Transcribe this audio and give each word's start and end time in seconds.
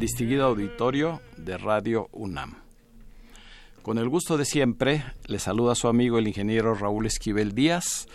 distinguido 0.00 0.46
auditorio 0.46 1.20
de 1.36 1.58
Radio 1.58 2.08
UNAM. 2.12 2.54
Con 3.82 3.98
el 3.98 4.08
gusto 4.08 4.38
de 4.38 4.46
siempre, 4.46 5.04
le 5.26 5.38
saluda 5.38 5.74
su 5.74 5.88
amigo 5.88 6.18
el 6.18 6.26
ingeniero 6.26 6.74
Raúl 6.74 7.04
Esquivel 7.04 7.54
Díaz 7.54 8.08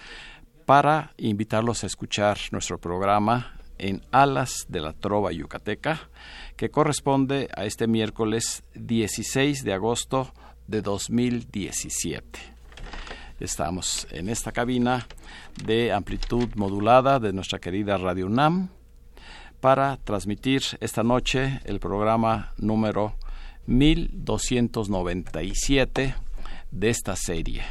para 0.66 1.13
invitarlos 1.17 1.83
a 1.83 1.88
escuchar 1.88 2.39
nuestro 2.52 2.80
programa 2.80 3.59
en 3.78 4.02
Alas 4.11 4.66
de 4.67 4.81
la 4.81 4.94
Trova 4.94 5.31
Yucateca, 5.31 6.09
que 6.58 6.72
corresponde 6.72 7.50
a 7.56 7.66
este 7.66 7.86
miércoles 7.86 8.63
16 8.73 9.63
de 9.63 9.73
agosto 9.73 10.33
de 10.66 10.81
2017. 10.81 12.39
Estamos 13.39 14.08
en 14.09 14.30
esta 14.30 14.52
cabina 14.52 15.08
de 15.63 15.94
amplitud 15.94 16.50
modulada 16.56 17.19
de 17.19 17.31
nuestra 17.31 17.59
querida 17.59 17.97
Radio 17.97 18.25
UNAM 18.25 18.69
para 19.66 19.97
transmitir 19.97 20.61
esta 20.80 21.02
noche 21.02 21.59
el 21.63 21.80
programa 21.80 22.53
número 22.58 23.16
1297 23.66 26.16
de 26.69 26.89
esta 26.91 27.16
serie, 27.16 27.63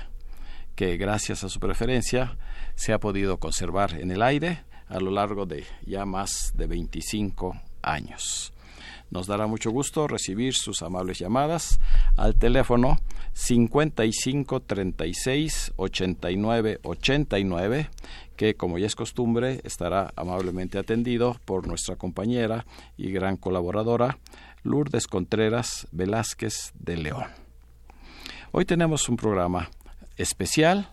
que 0.74 0.96
gracias 0.96 1.44
a 1.44 1.48
su 1.48 1.60
preferencia 1.60 2.36
se 2.74 2.92
ha 2.92 2.98
podido 2.98 3.38
conservar 3.38 3.94
en 3.94 4.10
el 4.10 4.22
aire 4.22 4.64
a 4.88 4.98
lo 4.98 5.12
largo 5.12 5.46
de 5.46 5.66
ya 5.86 6.04
más 6.04 6.52
de 6.56 6.66
25 6.66 7.60
años. 7.82 8.52
Nos 9.10 9.28
dará 9.28 9.46
mucho 9.46 9.70
gusto 9.70 10.08
recibir 10.08 10.54
sus 10.54 10.82
amables 10.82 11.20
llamadas 11.20 11.78
al 12.16 12.34
teléfono 12.34 12.98
55 13.34 14.62
36 14.62 15.74
89 15.76 16.80
89 16.82 17.88
que 18.36 18.54
como 18.54 18.78
ya 18.78 18.86
es 18.86 18.94
costumbre 18.94 19.60
estará 19.64 20.12
amablemente 20.16 20.78
atendido 20.78 21.36
por 21.44 21.66
nuestra 21.66 21.96
compañera 21.96 22.66
y 22.96 23.10
gran 23.10 23.36
colaboradora 23.36 24.18
Lourdes 24.62 25.06
Contreras 25.06 25.86
Velázquez 25.92 26.72
de 26.78 26.96
León. 26.96 27.26
Hoy 28.52 28.64
tenemos 28.64 29.08
un 29.08 29.16
programa 29.16 29.70
especial, 30.16 30.88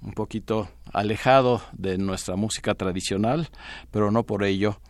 un 0.00 0.12
poquito 0.12 0.68
alejado 0.92 1.62
de 1.72 1.98
nuestra 1.98 2.36
música 2.36 2.74
tradicional, 2.74 3.48
pero 3.90 4.10
no 4.10 4.24
por 4.24 4.44
ello 4.44 4.80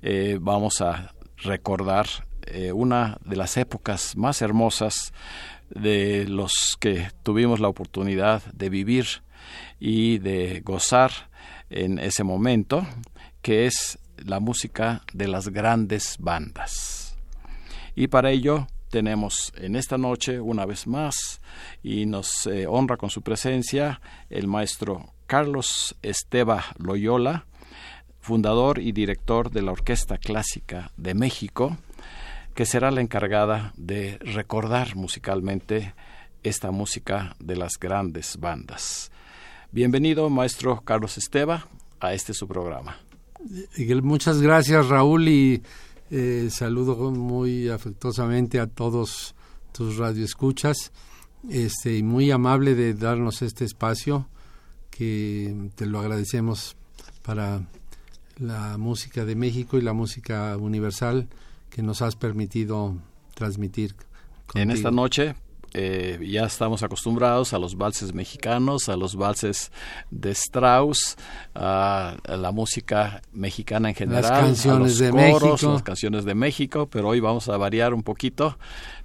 eh, 0.00 0.38
vamos 0.40 0.80
a 0.80 1.14
recordar 1.36 2.06
eh, 2.46 2.72
una 2.72 3.18
de 3.24 3.36
las 3.36 3.56
épocas 3.56 4.16
más 4.16 4.42
hermosas 4.42 5.12
de 5.70 6.26
los 6.28 6.76
que 6.80 7.08
tuvimos 7.22 7.60
la 7.60 7.68
oportunidad 7.68 8.42
de 8.52 8.68
vivir 8.68 9.06
y 9.80 10.18
de 10.18 10.60
gozar 10.60 11.30
en 11.72 11.98
ese 11.98 12.24
momento, 12.24 12.86
que 13.40 13.66
es 13.66 13.98
la 14.16 14.40
música 14.40 15.02
de 15.12 15.28
las 15.28 15.48
grandes 15.48 16.16
bandas. 16.18 17.16
Y 17.94 18.08
para 18.08 18.30
ello 18.30 18.66
tenemos 18.90 19.52
en 19.56 19.74
esta 19.76 19.98
noche, 19.98 20.40
una 20.40 20.66
vez 20.66 20.86
más, 20.86 21.40
y 21.82 22.06
nos 22.06 22.46
eh, 22.46 22.66
honra 22.66 22.96
con 22.96 23.10
su 23.10 23.22
presencia, 23.22 24.00
el 24.30 24.46
maestro 24.46 25.14
Carlos 25.26 25.96
Esteba 26.02 26.64
Loyola, 26.78 27.46
fundador 28.20 28.78
y 28.78 28.92
director 28.92 29.50
de 29.50 29.62
la 29.62 29.72
Orquesta 29.72 30.18
Clásica 30.18 30.92
de 30.96 31.14
México, 31.14 31.76
que 32.54 32.66
será 32.66 32.90
la 32.90 33.00
encargada 33.00 33.72
de 33.76 34.18
recordar 34.18 34.94
musicalmente 34.94 35.94
esta 36.42 36.70
música 36.70 37.34
de 37.40 37.56
las 37.56 37.78
grandes 37.80 38.36
bandas. 38.38 39.10
Bienvenido, 39.74 40.28
maestro 40.28 40.82
Carlos 40.84 41.16
Esteba, 41.16 41.66
a 41.98 42.12
este 42.12 42.34
su 42.34 42.46
programa. 42.46 42.98
Muchas 44.02 44.42
gracias, 44.42 44.86
Raúl, 44.88 45.28
y 45.28 45.62
eh, 46.10 46.48
saludo 46.50 47.10
muy 47.10 47.70
afectuosamente 47.70 48.60
a 48.60 48.66
todos 48.66 49.34
tus 49.72 49.96
radioescuchas. 49.96 50.92
Este, 51.48 51.96
y 51.96 52.02
muy 52.02 52.30
amable 52.30 52.74
de 52.74 52.92
darnos 52.92 53.40
este 53.40 53.64
espacio 53.64 54.28
que 54.90 55.70
te 55.74 55.86
lo 55.86 56.00
agradecemos 56.00 56.76
para 57.22 57.62
la 58.38 58.76
música 58.76 59.24
de 59.24 59.36
México 59.36 59.78
y 59.78 59.80
la 59.80 59.94
música 59.94 60.54
universal 60.58 61.28
que 61.70 61.80
nos 61.80 62.02
has 62.02 62.14
permitido 62.14 62.98
transmitir. 63.34 63.94
En 64.52 64.70
esta 64.70 64.90
noche 64.90 65.34
eh, 65.74 66.18
ya 66.22 66.44
estamos 66.44 66.82
acostumbrados 66.82 67.54
a 67.54 67.58
los 67.58 67.76
valses 67.76 68.12
mexicanos, 68.12 68.90
a 68.90 68.96
los 68.96 69.16
valses 69.16 69.72
de 70.10 70.32
Strauss, 70.32 71.16
a, 71.54 72.16
la 72.26 72.52
música 72.52 73.22
mexicana 73.32 73.88
en 73.88 73.94
general, 73.94 74.22
las 74.22 74.30
canciones 74.30 74.68
a 74.68 74.78
los 74.78 74.98
de 74.98 75.10
coros, 75.10 75.52
México. 75.52 75.72
las 75.72 75.82
canciones 75.82 76.24
de 76.24 76.34
México, 76.34 76.88
pero 76.90 77.08
hoy 77.08 77.20
vamos 77.20 77.48
a 77.48 77.56
variar 77.56 77.94
un 77.94 78.02
poquito, 78.02 78.58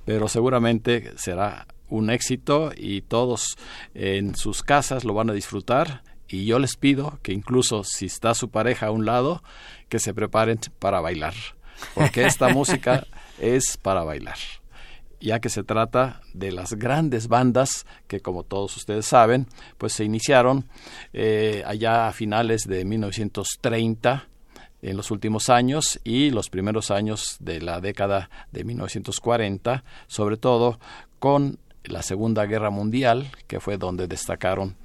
pero 0.04 0.28
seguramente 0.28 1.14
será 1.16 1.68
un 1.90 2.10
éxito 2.10 2.72
y 2.76 3.02
todos 3.02 3.58
en 3.94 4.36
sus 4.36 4.62
casas 4.62 5.06
lo 5.06 5.14
van 5.14 5.30
a 5.30 5.34
disfrutar 5.34 6.04
y 6.28 6.46
yo 6.46 6.60
les 6.60 6.76
pido 6.76 7.20
que 7.24 7.32
incluso 7.32 7.86
si 7.86 8.08
está 8.08 8.34
su 8.34 8.50
pareja 8.50 8.88
a 8.88 8.92
un 8.92 9.06
lado, 9.06 9.42
que 9.88 10.00
se 10.00 10.14
preparen 10.14 10.60
para 10.80 11.00
bailar, 11.00 11.34
porque 11.94 12.26
esta 12.26 12.50
música 12.54 13.08
es 13.40 13.78
para 13.78 14.04
bailar 14.04 14.38
ya 15.20 15.40
que 15.40 15.50
se 15.50 15.64
trata 15.64 16.22
de 16.34 16.52
las 16.52 16.74
grandes 16.74 17.28
bandas 17.28 17.86
que, 18.08 18.20
como 18.20 18.44
todos 18.44 18.76
ustedes 18.78 19.06
saben, 19.06 19.48
pues 19.78 19.94
se 19.94 20.04
iniciaron 20.04 20.66
eh, 21.14 21.64
allá 21.66 22.08
a 22.08 22.14
finales 22.14 22.68
de 22.68 22.86
1930 22.86 24.28
en 24.82 24.98
los 24.98 25.12
últimos 25.12 25.50
años 25.50 26.00
y 26.04 26.30
los 26.30 26.50
primeros 26.50 26.92
años 26.92 27.38
de 27.40 27.62
la 27.62 27.82
década 27.82 28.30
de 28.52 28.64
1940, 28.64 29.84
sobre 30.08 30.38
todo 30.38 30.80
con 31.20 31.60
la 31.88 32.02
Segunda 32.02 32.46
Guerra 32.46 32.70
Mundial, 32.70 33.32
que 33.48 33.60
fue 33.60 33.78
donde 33.78 34.08
destacaron 34.08 34.76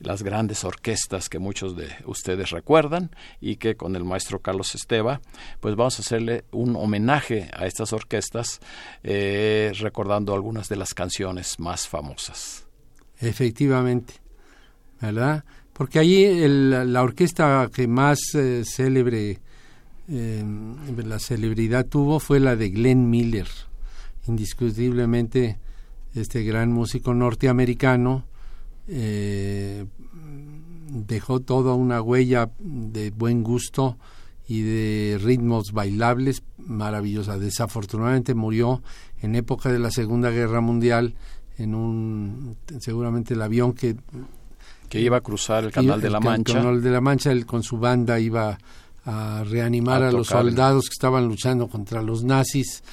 las 0.00 0.22
grandes 0.22 0.64
orquestas 0.64 1.28
que 1.28 1.38
muchos 1.38 1.76
de 1.76 1.88
ustedes 2.06 2.50
recuerdan 2.50 3.10
y 3.40 3.56
que 3.56 3.76
con 3.76 3.96
el 3.96 4.04
maestro 4.04 4.40
Carlos 4.40 4.74
Esteba, 4.74 5.20
pues 5.60 5.76
vamos 5.76 5.98
a 5.98 6.02
hacerle 6.02 6.44
un 6.50 6.76
homenaje 6.76 7.50
a 7.52 7.66
estas 7.66 7.92
orquestas 7.92 8.60
eh, 9.02 9.72
recordando 9.78 10.34
algunas 10.34 10.68
de 10.68 10.76
las 10.76 10.94
canciones 10.94 11.58
más 11.58 11.88
famosas. 11.88 12.66
Efectivamente, 13.20 14.14
¿verdad? 15.00 15.44
Porque 15.72 15.98
allí 15.98 16.24
el, 16.24 16.92
la 16.92 17.02
orquesta 17.02 17.70
que 17.72 17.86
más 17.86 18.18
eh, 18.34 18.62
célebre, 18.64 19.40
eh, 20.08 20.44
la 21.04 21.18
celebridad 21.18 21.86
tuvo 21.86 22.20
fue 22.20 22.40
la 22.40 22.56
de 22.56 22.70
Glenn 22.70 23.08
Miller, 23.08 23.48
indiscutiblemente 24.26 25.58
este 26.14 26.42
gran 26.42 26.72
músico 26.72 27.14
norteamericano, 27.14 28.24
eh, 28.88 29.86
dejó 30.88 31.40
toda 31.40 31.74
una 31.74 32.02
huella 32.02 32.50
de 32.58 33.10
buen 33.10 33.42
gusto 33.42 33.96
y 34.46 34.62
de 34.62 35.18
ritmos 35.22 35.72
bailables, 35.72 36.42
maravillosa. 36.58 37.38
Desafortunadamente 37.38 38.34
murió 38.34 38.82
en 39.20 39.36
época 39.36 39.70
de 39.72 39.78
la 39.78 39.90
Segunda 39.90 40.30
Guerra 40.30 40.60
Mundial 40.60 41.14
en 41.58 41.74
un 41.74 42.56
seguramente 42.80 43.34
el 43.34 43.42
avión 43.42 43.72
que 43.72 43.96
que 44.92 45.00
iba 45.00 45.16
a 45.16 45.20
cruzar 45.22 45.64
el 45.64 45.72
Canal 45.72 46.02
de 46.02 46.10
la 46.10 46.20
Mancha. 46.20 46.52
El 46.52 46.58
Canal 46.58 46.82
de 46.82 46.90
la 46.90 47.00
Mancha, 47.00 47.32
él 47.32 47.46
con 47.46 47.62
su 47.62 47.78
banda 47.78 48.20
iba 48.20 48.58
a 49.06 49.42
reanimar 49.42 50.02
a, 50.02 50.12
los 50.12 50.26
soldados 50.26 50.84
que 50.84 50.92
estaban 50.92 51.26
luchando 51.26 51.66
contra 51.66 52.02
los 52.02 52.24
nazis 52.24 52.84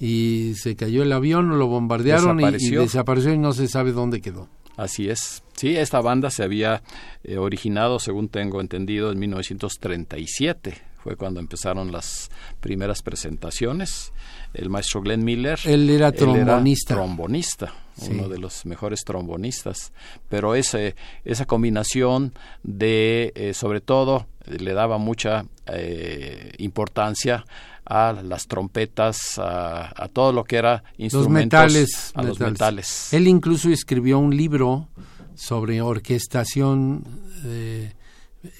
y 0.00 0.54
se 0.54 0.76
cayó 0.76 1.02
el 1.02 1.12
avión, 1.12 1.58
lo 1.58 1.66
bombardearon 1.66 2.40
y, 2.40 2.70
desapareció 2.70 3.32
y 3.32 3.38
no 3.38 3.52
se 3.52 3.68
sabe 3.68 3.92
dónde 3.92 4.20
quedó. 4.20 4.48
Así 4.76 5.10
es. 5.10 5.42
Sí, 5.56 5.76
esta 5.76 6.00
banda 6.00 6.30
se 6.30 6.44
había 6.44 6.82
eh, 7.24 7.36
originado, 7.36 7.98
según 7.98 8.28
tengo 8.28 8.60
entendido, 8.60 9.10
en 9.10 9.18
1937. 9.18 10.74
Fue 11.02 11.16
cuando 11.16 11.40
empezaron 11.40 11.90
las 11.90 12.30
primeras 12.60 13.02
presentaciones. 13.02 14.12
El 14.54 14.70
maestro 14.70 15.00
Glenn 15.00 15.24
Miller. 15.24 15.58
Él 15.64 15.90
era 15.90 16.12
trombonista. 16.12 16.94
trombonista, 16.94 17.74
uno 18.08 18.28
de 18.28 18.38
los 18.38 18.66
mejores 18.66 19.04
trombonistas. 19.04 19.92
Pero 20.28 20.54
ese, 20.54 20.94
esa 21.24 21.44
combinación 21.44 22.32
de, 22.62 23.32
eh, 23.34 23.54
sobre 23.54 23.80
todo, 23.80 24.26
le 24.46 24.72
daba 24.74 24.98
mucha 24.98 25.44
eh, 25.66 26.52
importancia 26.58 27.44
a 27.88 28.12
las 28.12 28.46
trompetas, 28.46 29.38
a, 29.38 30.08
todo 30.12 30.32
lo 30.32 30.44
que 30.44 30.56
era 30.56 30.84
instrumentos, 30.98 31.60
los 31.60 31.72
metales, 31.72 32.12
a 32.14 32.22
los 32.22 32.38
metales. 32.38 33.12
Él 33.14 33.26
incluso 33.26 33.70
escribió 33.70 34.18
un 34.18 34.36
libro 34.36 34.88
sobre 35.34 35.80
orquestación 35.80 37.04
eh, 37.44 37.94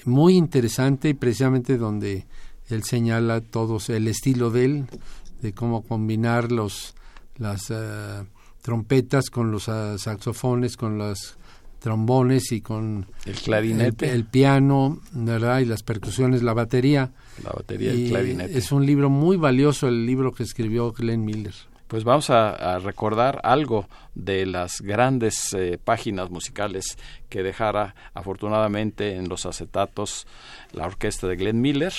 muy 0.05 0.35
interesante 0.35 1.09
y 1.09 1.13
precisamente 1.13 1.77
donde 1.77 2.25
él 2.69 2.83
señala 2.83 3.41
todos 3.41 3.89
el 3.89 4.07
estilo 4.07 4.49
de 4.49 4.65
él, 4.65 4.85
de 5.41 5.53
cómo 5.53 5.83
combinar 5.83 6.51
los 6.51 6.95
las 7.37 7.69
eh, 7.69 8.25
trompetas 8.61 9.29
con 9.29 9.51
los 9.51 9.63
saxofones, 9.63 10.75
con 10.75 10.97
los 10.97 11.37
trombones 11.79 12.51
y 12.51 12.61
con 12.61 13.07
el 13.25 13.35
clarinete, 13.35 14.11
el, 14.11 14.25
piano, 14.25 14.99
¿verdad? 15.11 15.59
Y 15.59 15.65
las 15.65 15.83
percusiones, 15.83 16.43
la 16.43 16.53
batería. 16.53 17.11
La 17.43 17.51
batería 17.51 17.93
y 17.93 18.05
el 18.05 18.09
clarinete. 18.09 18.57
Es 18.57 18.71
un 18.71 18.85
libro 18.85 19.09
muy 19.09 19.37
valioso 19.37 19.87
el 19.87 20.05
libro 20.05 20.31
que 20.31 20.43
escribió 20.43 20.91
Glenn 20.91 21.25
Miller. 21.25 21.53
Pues 21.89 22.03
vamos 22.03 22.29
a, 22.29 22.77
recordar 22.77 23.41
algo 23.43 23.87
de 24.13 24.45
las 24.45 24.81
grandes 24.81 25.55
eh, 25.55 25.79
páginas 25.83 26.29
musicales 26.29 26.99
que 27.29 27.41
dejara 27.41 27.95
afortunadamente 28.13 29.15
en 29.15 29.27
los 29.27 29.47
acetatos 29.47 30.27
la 30.71 30.85
orquesta 30.85 31.25
de 31.25 31.35
Glenn 31.35 31.61
Miller 31.61 31.91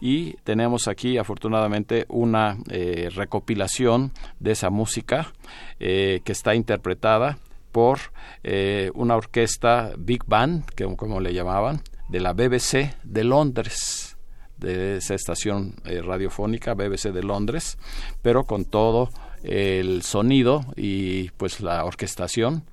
y 0.00 0.32
tenemos 0.42 0.88
aquí 0.88 1.18
afortunadamente 1.18 2.04
una 2.08 2.58
eh, 2.68 3.10
recopilación 3.14 4.10
de 4.40 4.50
esa 4.50 4.70
música 4.70 5.32
eh, 5.78 6.20
que 6.24 6.32
está 6.32 6.56
interpretada 6.56 7.38
por 7.78 8.00
eh, 8.42 8.90
una 8.94 9.14
orquesta 9.14 9.92
Big 9.96 10.24
Band, 10.26 10.64
que, 10.74 10.84
como 10.96 11.20
le 11.20 11.32
llamaban, 11.32 11.80
de 12.08 12.18
la 12.18 12.32
BBC 12.32 12.96
de 13.04 13.22
Londres, 13.22 14.16
de 14.56 14.96
esa 14.96 15.14
estación 15.14 15.76
eh, 15.84 16.02
radiofónica 16.02 16.74
BBC 16.74 17.12
de 17.12 17.22
Londres, 17.22 17.78
pero 18.20 18.42
con 18.46 18.64
todo 18.64 19.10
el 19.44 20.02
sonido 20.02 20.64
y 20.74 21.30
pues 21.36 21.60
la 21.60 21.84
orquestación 21.84 22.64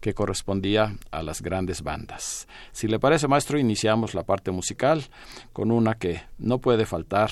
que 0.00 0.14
correspondía 0.14 0.96
a 1.10 1.22
las 1.22 1.42
grandes 1.42 1.82
bandas. 1.82 2.48
Si 2.72 2.88
le 2.88 2.98
parece, 2.98 3.28
maestro, 3.28 3.58
iniciamos 3.58 4.14
la 4.14 4.22
parte 4.22 4.50
musical 4.50 5.04
con 5.52 5.72
una 5.72 5.98
que 5.98 6.22
no 6.38 6.56
puede 6.56 6.86
faltar 6.86 7.30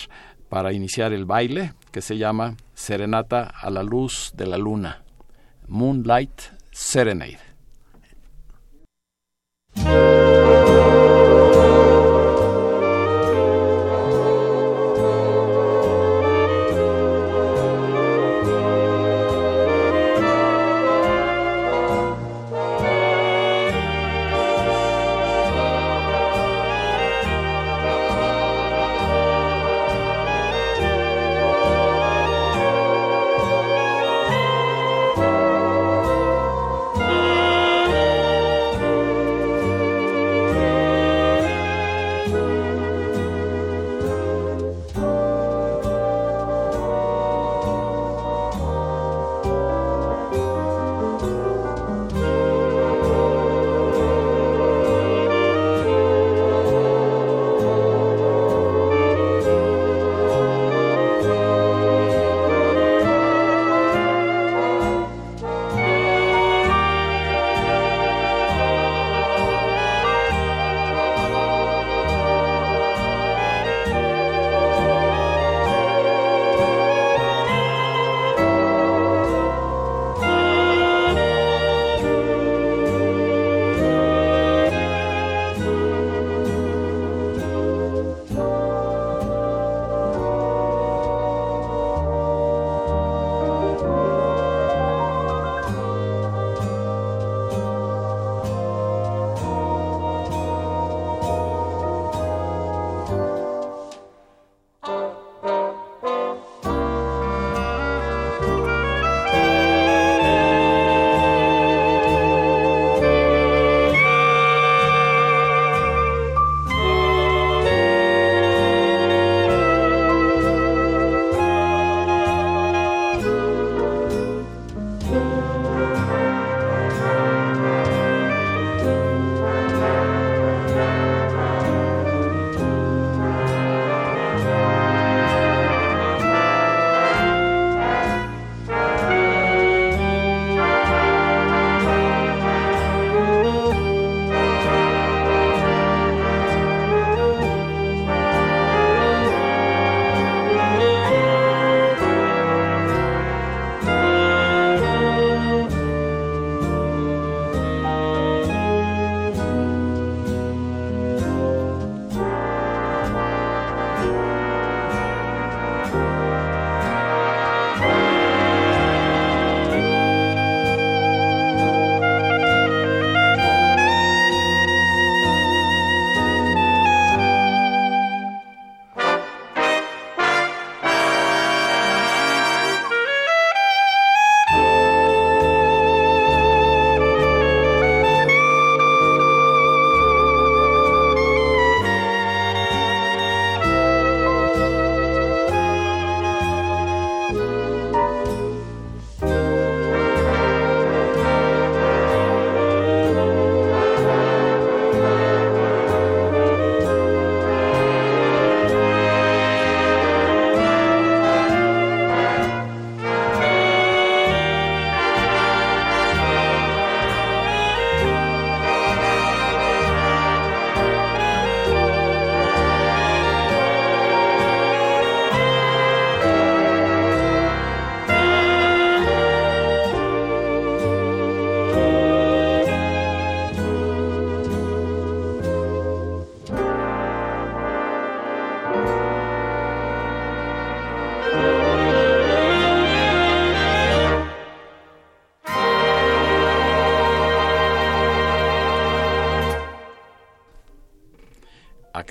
para 0.51 0.75
iniciar 0.75 1.15
el 1.15 1.25
baile, 1.25 1.73
que 1.93 2.03
se 2.03 2.19
llama 2.19 2.59
Serenata 2.75 3.45
a 3.45 3.71
la 3.71 3.83
luz 3.83 4.33
de 4.37 4.47
la 4.47 4.59
luna, 4.59 5.03
Moonlight 5.67 6.61
Serenade. 6.73 7.39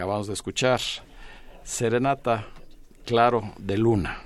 Acabamos 0.02 0.26
de 0.26 0.34
escuchar 0.34 0.82
Serenata 1.64 2.48
Claro 3.06 3.54
de 3.60 3.78
Luna 3.78 4.24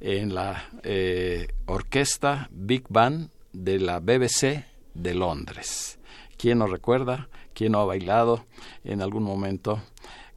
en 0.00 0.34
la 0.34 0.70
eh, 0.82 1.48
orquesta 1.66 2.48
Big 2.50 2.84
Band 2.88 3.28
de 3.52 3.78
la 3.78 4.00
BBC 4.00 4.64
de 4.94 5.14
Londres. 5.14 5.98
¿Quién 6.38 6.60
no 6.60 6.66
recuerda? 6.66 7.28
¿Quién 7.52 7.72
no 7.72 7.80
ha 7.80 7.84
bailado 7.84 8.46
en 8.82 9.02
algún 9.02 9.22
momento 9.22 9.82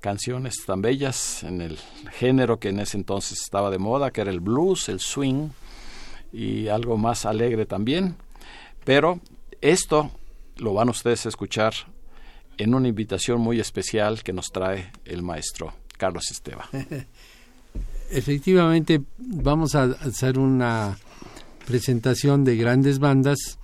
canciones 0.02 0.66
tan 0.66 0.82
bellas 0.82 1.44
en 1.44 1.62
el 1.62 1.80
género 2.12 2.60
que 2.60 2.68
en 2.68 2.82
ese 2.82 2.98
entonces 2.98 3.40
estaba 3.40 3.70
de 3.70 3.78
moda, 3.80 4.12
que 4.12 4.20
era 4.20 4.32
el 4.32 4.42
blues, 4.42 4.90
el 4.90 5.00
swing 5.00 5.52
y 6.34 6.68
algo 6.68 6.98
más 6.98 7.26
alegre 7.26 7.66
también? 7.66 8.18
Pero 8.84 9.22
esto 9.62 10.12
lo 10.58 10.74
van 10.74 10.90
ustedes 10.90 11.26
a 11.28 11.30
escuchar 11.30 11.93
en 12.58 12.76
una 12.76 12.88
invitación 12.88 13.42
muy 13.42 13.60
especial 13.60 14.24
que 14.24 14.34
nos 14.34 14.52
trae 14.52 14.92
el 15.06 15.22
maestro 15.24 15.74
Carlos 15.98 16.32
Esteba. 16.32 16.70
Efectivamente, 18.12 19.02
vamos 19.18 19.76
a 19.76 19.84
hacer 19.84 20.38
una 20.38 20.98
presentación 21.66 22.44
de 22.44 22.58
grandes 22.58 23.00
bandas 23.00 23.58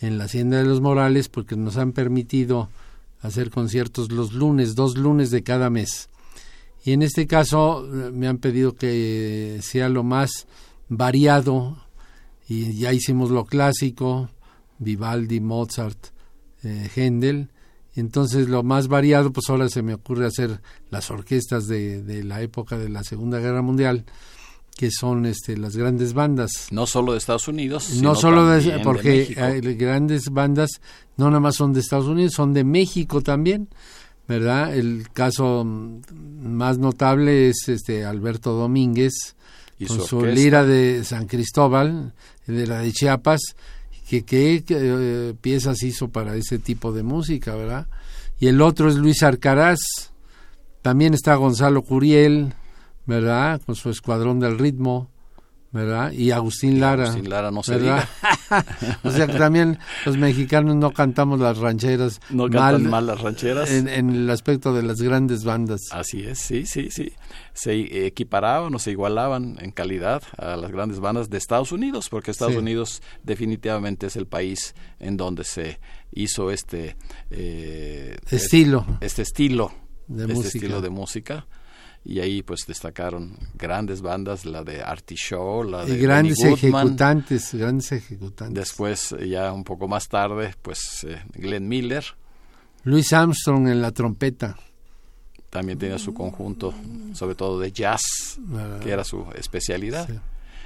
en 0.00 0.18
la 0.18 0.24
Hacienda 0.24 0.58
de 0.58 0.64
los 0.64 0.80
Morales 0.80 1.28
porque 1.28 1.56
nos 1.56 1.76
han 1.76 1.92
permitido 1.92 2.70
hacer 3.20 3.50
conciertos 3.50 4.10
los 4.10 4.32
lunes, 4.32 4.74
dos 4.74 4.96
lunes 4.96 5.30
de 5.30 5.42
cada 5.42 5.70
mes. 5.70 6.08
Y 6.84 6.92
en 6.92 7.02
este 7.02 7.26
caso 7.26 7.84
eh, 7.84 8.10
me 8.10 8.26
han 8.26 8.38
pedido 8.38 8.74
que 8.74 9.60
sea 9.62 9.88
lo 9.88 10.02
más 10.02 10.46
variado 10.88 11.76
y 12.48 12.74
ya 12.74 12.92
hicimos 12.92 13.30
lo 13.30 13.44
clásico, 13.44 14.28
Vivaldi, 14.78 15.40
Mozart, 15.40 16.08
eh, 16.64 16.90
Händel. 16.94 17.48
Entonces 17.94 18.48
lo 18.48 18.62
más 18.62 18.88
variado, 18.88 19.32
pues 19.32 19.50
ahora 19.50 19.68
se 19.68 19.82
me 19.82 19.94
ocurre 19.94 20.26
hacer 20.26 20.60
las 20.90 21.10
orquestas 21.10 21.66
de, 21.66 22.02
de 22.02 22.24
la 22.24 22.40
época 22.40 22.78
de 22.78 22.88
la 22.88 23.04
Segunda 23.04 23.38
Guerra 23.38 23.62
Mundial, 23.62 24.06
que 24.76 24.90
son 24.90 25.26
este, 25.26 25.56
las 25.58 25.76
grandes 25.76 26.14
bandas. 26.14 26.68
No 26.70 26.86
solo 26.86 27.12
de 27.12 27.18
Estados 27.18 27.48
Unidos. 27.48 27.90
No 28.00 28.14
solo 28.14 28.46
de, 28.46 28.80
porque 28.80 29.36
hay 29.38 29.60
grandes 29.74 30.30
bandas 30.30 30.80
no 31.16 31.28
nada 31.28 31.40
más 31.40 31.56
son 31.56 31.72
de 31.72 31.80
Estados 31.80 32.06
Unidos, 32.06 32.32
son 32.32 32.52
de 32.52 32.64
México 32.64 33.20
también, 33.20 33.68
¿verdad? 34.26 34.74
El 34.74 35.10
caso 35.12 35.64
más 35.64 36.78
notable 36.78 37.48
es 37.48 37.68
este 37.68 38.04
Alberto 38.04 38.52
Domínguez 38.52 39.36
con 39.86 40.00
su, 40.06 40.24
lira 40.24 40.64
de 40.64 41.04
San 41.04 41.26
Cristóbal, 41.26 42.14
de 42.46 42.66
la 42.66 42.80
de 42.80 42.92
Chiapas, 42.92 43.40
que 44.08 44.24
qué 44.24 44.64
eh, 44.68 45.34
piezas 45.40 45.82
hizo 45.82 46.08
para 46.08 46.36
ese 46.36 46.58
tipo 46.58 46.92
de 46.92 47.02
música, 47.02 47.54
¿verdad? 47.54 47.86
Y 48.38 48.48
el 48.48 48.60
otro 48.60 48.88
es 48.88 48.96
Luis 48.96 49.22
Arcaraz, 49.22 49.78
también 50.82 51.14
está 51.14 51.34
Gonzalo 51.36 51.82
Curiel, 51.82 52.54
¿verdad? 53.06 53.60
Con 53.64 53.74
su 53.74 53.90
escuadrón 53.90 54.40
del 54.40 54.58
ritmo, 54.58 55.08
¿verdad? 55.72 56.12
Y 56.12 56.30
Agustín 56.30 56.78
Lara. 56.80 57.04
Agustín 57.04 57.30
Lara 57.30 57.50
no 57.50 57.62
se 57.62 57.78
diga. 57.78 58.08
o 59.02 59.10
sea 59.10 59.26
que 59.26 59.38
también 59.38 59.78
los 60.04 60.18
mexicanos 60.18 60.76
no 60.76 60.92
cantamos 60.92 61.40
las 61.40 61.58
rancheras. 61.58 62.20
No 62.30 62.48
cantan 62.48 62.88
mal 62.88 63.06
las 63.06 63.20
rancheras. 63.20 63.70
En, 63.70 63.88
el 63.88 64.30
aspecto 64.30 64.74
de 64.74 64.82
las 64.82 65.00
grandes 65.00 65.44
bandas. 65.44 65.80
Así 65.90 66.22
es, 66.22 66.38
sí, 66.38 66.66
sí, 66.66 66.90
sí. 66.90 67.12
Se 67.54 68.06
equiparaban 68.06 68.74
o 68.74 68.78
se 68.78 68.90
igualaban 68.90 69.56
en 69.60 69.70
calidad 69.72 70.22
a 70.36 70.56
las 70.56 70.70
grandes 70.70 71.00
bandas 71.00 71.30
de 71.30 71.38
Estados 71.38 71.72
Unidos, 71.72 72.08
porque 72.10 72.30
Estados 72.30 72.56
Unidos 72.56 73.02
definitivamente 73.22 74.06
es 74.06 74.16
el 74.16 74.26
país 74.26 74.74
en 75.00 75.16
donde 75.16 75.44
se 75.44 75.80
hizo 76.12 76.50
este 76.50 76.96
eh, 77.30 78.18
estilo. 78.30 78.86
Este, 79.00 79.22
estilo 79.22 79.72
de 80.08 80.32
este 80.32 80.48
estilo 80.48 80.80
de 80.82 80.90
música 80.90 81.46
y 82.04 82.20
ahí 82.20 82.42
pues 82.42 82.66
destacaron 82.66 83.36
grandes 83.54 84.02
bandas, 84.02 84.44
la 84.44 84.64
de 84.64 84.82
Artie 84.82 85.16
la 85.66 85.84
de 85.84 85.98
grandes 85.98 86.42
ejecutantes, 86.42 87.54
grandes 87.54 87.92
ejecutantes. 87.92 88.54
Después 88.54 89.14
ya 89.28 89.52
un 89.52 89.64
poco 89.64 89.86
más 89.86 90.08
tarde 90.08 90.54
pues 90.62 91.04
eh, 91.08 91.22
Glenn 91.34 91.68
Miller, 91.68 92.04
Louis 92.84 93.12
Armstrong 93.12 93.68
en 93.68 93.80
la 93.80 93.92
trompeta. 93.92 94.56
También 95.50 95.78
tenía 95.78 95.98
su 95.98 96.14
conjunto, 96.14 96.72
sobre 97.12 97.34
todo 97.34 97.60
de 97.60 97.70
jazz, 97.70 98.40
que 98.82 98.90
era 98.90 99.04
su 99.04 99.26
especialidad. 99.34 100.08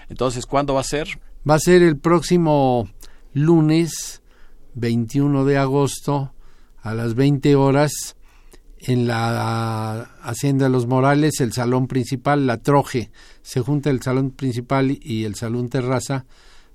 Entonces, 0.09 0.47
¿cuándo 0.47 0.75
va 0.75 0.81
a 0.81 0.85
ser? 0.85 1.21
Va 1.49 1.55
a 1.55 1.59
ser 1.59 1.83
el 1.83 1.99
próximo 1.99 2.89
lunes 3.35 4.23
21 4.75 5.45
de 5.45 5.59
agosto 5.59 6.33
a 6.83 6.95
las 6.95 7.15
20 7.15 7.57
horas 7.57 8.16
en 8.87 9.09
la 9.09 10.11
Hacienda 10.23 10.67
de 10.67 10.71
los 10.71 10.87
Morales, 10.87 11.41
el 11.41 11.53
salón 11.53 11.89
principal, 11.89 12.47
la 12.47 12.59
Troje, 12.59 13.11
se 13.43 13.61
junta 13.61 13.91
el 13.91 14.01
salón 14.01 14.31
principal 14.31 14.97
y 15.03 15.25
el 15.25 15.35
salón 15.35 15.69
terraza 15.69 16.25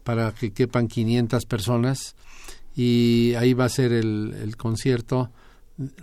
para 0.03 0.33
que 0.33 0.51
quepan 0.51 0.89
500 0.89 1.45
personas 1.45 2.15
y 2.75 3.33
ahí 3.37 3.53
va 3.53 3.65
a 3.65 3.69
ser 3.69 3.93
el, 3.93 4.55
concierto 4.57 5.31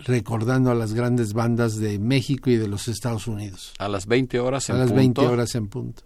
recordando 0.05 0.71
a 0.71 0.75
las 0.75 0.95
grandes 0.95 1.33
bandas 1.33 1.77
de 1.77 1.99
México 1.99 2.49
y 2.49 2.57
de 2.57 2.67
los 2.67 2.87
Estados 2.87 3.27
Unidos. 3.27 3.73
A 3.77 3.87
las 3.87 4.07
20 4.07 4.39
horas 4.39 4.67
en 4.69 4.77
punto. 4.77 4.83
A 4.83 4.85
las 4.87 4.95
20 4.95 5.21
horas 5.21 5.55
en 5.55 5.67
punto. 5.67 6.03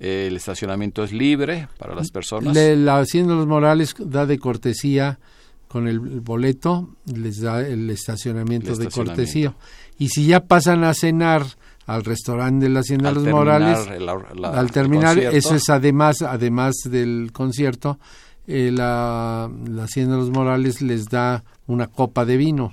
El 0.00 0.36
estacionamiento 0.36 1.04
es 1.04 1.12
libre 1.12 1.68
para 1.78 1.94
las 1.94 2.10
personas. 2.10 2.56
la 2.56 2.98
Hacienda 2.98 3.34
de 3.34 3.38
los 3.38 3.46
Morales 3.46 3.94
da 4.00 4.26
de 4.26 4.38
cortesía 4.40 5.20
con 5.74 5.88
el 5.88 5.98
boleto 5.98 6.88
les 7.04 7.40
da 7.40 7.60
el 7.66 7.90
estacionamiento, 7.90 8.76
de 8.76 8.88
cortesía. 8.90 9.56
Y 9.98 10.08
si 10.08 10.24
ya 10.24 10.44
pasan 10.44 10.84
a 10.84 10.94
cenar 10.94 11.44
al 11.86 12.04
restaurante 12.04 12.66
de 12.66 12.70
la 12.70 12.78
Hacienda 12.78 13.08
de 13.08 13.16
los 13.16 13.24
Morales, 13.24 13.80
al 14.44 14.70
terminar, 14.70 15.18
eso 15.18 15.56
es 15.56 15.68
además, 15.70 16.22
además 16.22 16.76
del 16.84 17.30
concierto, 17.32 17.98
eh, 18.46 18.70
la, 18.72 19.50
Hacienda 19.82 20.14
de 20.14 20.20
los 20.20 20.30
Morales 20.30 20.80
les 20.80 21.06
da 21.06 21.42
una 21.66 21.88
copa 21.88 22.24
de 22.24 22.36
vino. 22.36 22.72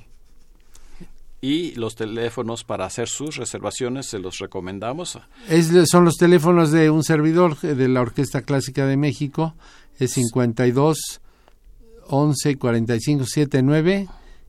Y 1.41 1.73
los 1.73 1.95
teléfonos 1.95 2.63
para 2.63 2.85
hacer 2.85 3.09
sus 3.09 3.37
reservaciones 3.37 4.05
se 4.05 4.19
los 4.19 4.37
recomendamos. 4.37 5.17
Es, 5.49 5.71
son 5.89 6.05
los 6.05 6.17
teléfonos 6.17 6.69
de 6.69 6.91
un 6.91 7.03
servidor 7.03 7.59
de 7.61 7.87
la 7.87 8.01
Orquesta 8.01 8.43
Clásica 8.43 8.85
de 8.85 8.95
México, 8.95 9.55
es 9.97 10.11
52 10.11 11.20
11 12.11 12.57
45 12.57 13.25
79 13.25 14.07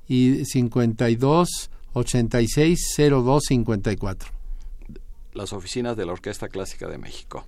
y 0.09 0.45
52 0.45 1.71
86 1.95 2.95
02 2.97 3.43
54 3.47 4.43
las 5.35 5.53
oficinas 5.53 5.97
de 5.97 6.07
la 6.07 6.13
Orquesta 6.13 6.49
Clásica 6.49 6.89
de 6.89 6.99
México. 6.99 7.47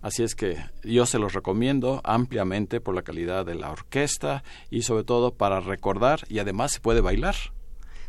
Así 0.00 0.22
es 0.22 0.34
que 0.34 0.56
yo 0.82 1.06
se 1.06 1.18
los 1.18 1.34
recomiendo 1.34 2.00
ampliamente 2.04 2.80
por 2.80 2.94
la 2.94 3.02
calidad 3.02 3.44
de 3.44 3.54
la 3.54 3.70
orquesta 3.70 4.42
y 4.70 4.82
sobre 4.82 5.04
todo 5.04 5.34
para 5.34 5.60
recordar 5.60 6.20
y 6.28 6.38
además 6.38 6.72
se 6.72 6.80
puede 6.80 7.00
bailar. 7.00 7.34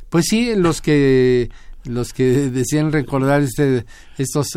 Pues 0.10 0.26
sí, 0.30 0.56
los 0.56 0.82
que 0.82 1.50
los 1.84 2.14
que 2.14 2.24
decían 2.50 2.92
recordar 2.92 3.42
este 3.42 3.86
estos 4.18 4.48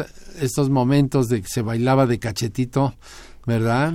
estos 0.40 0.70
momentos 0.70 1.28
de 1.28 1.42
que 1.42 1.48
se 1.48 1.62
bailaba 1.62 2.06
de 2.06 2.18
cachetito, 2.18 2.94
¿verdad? 3.46 3.92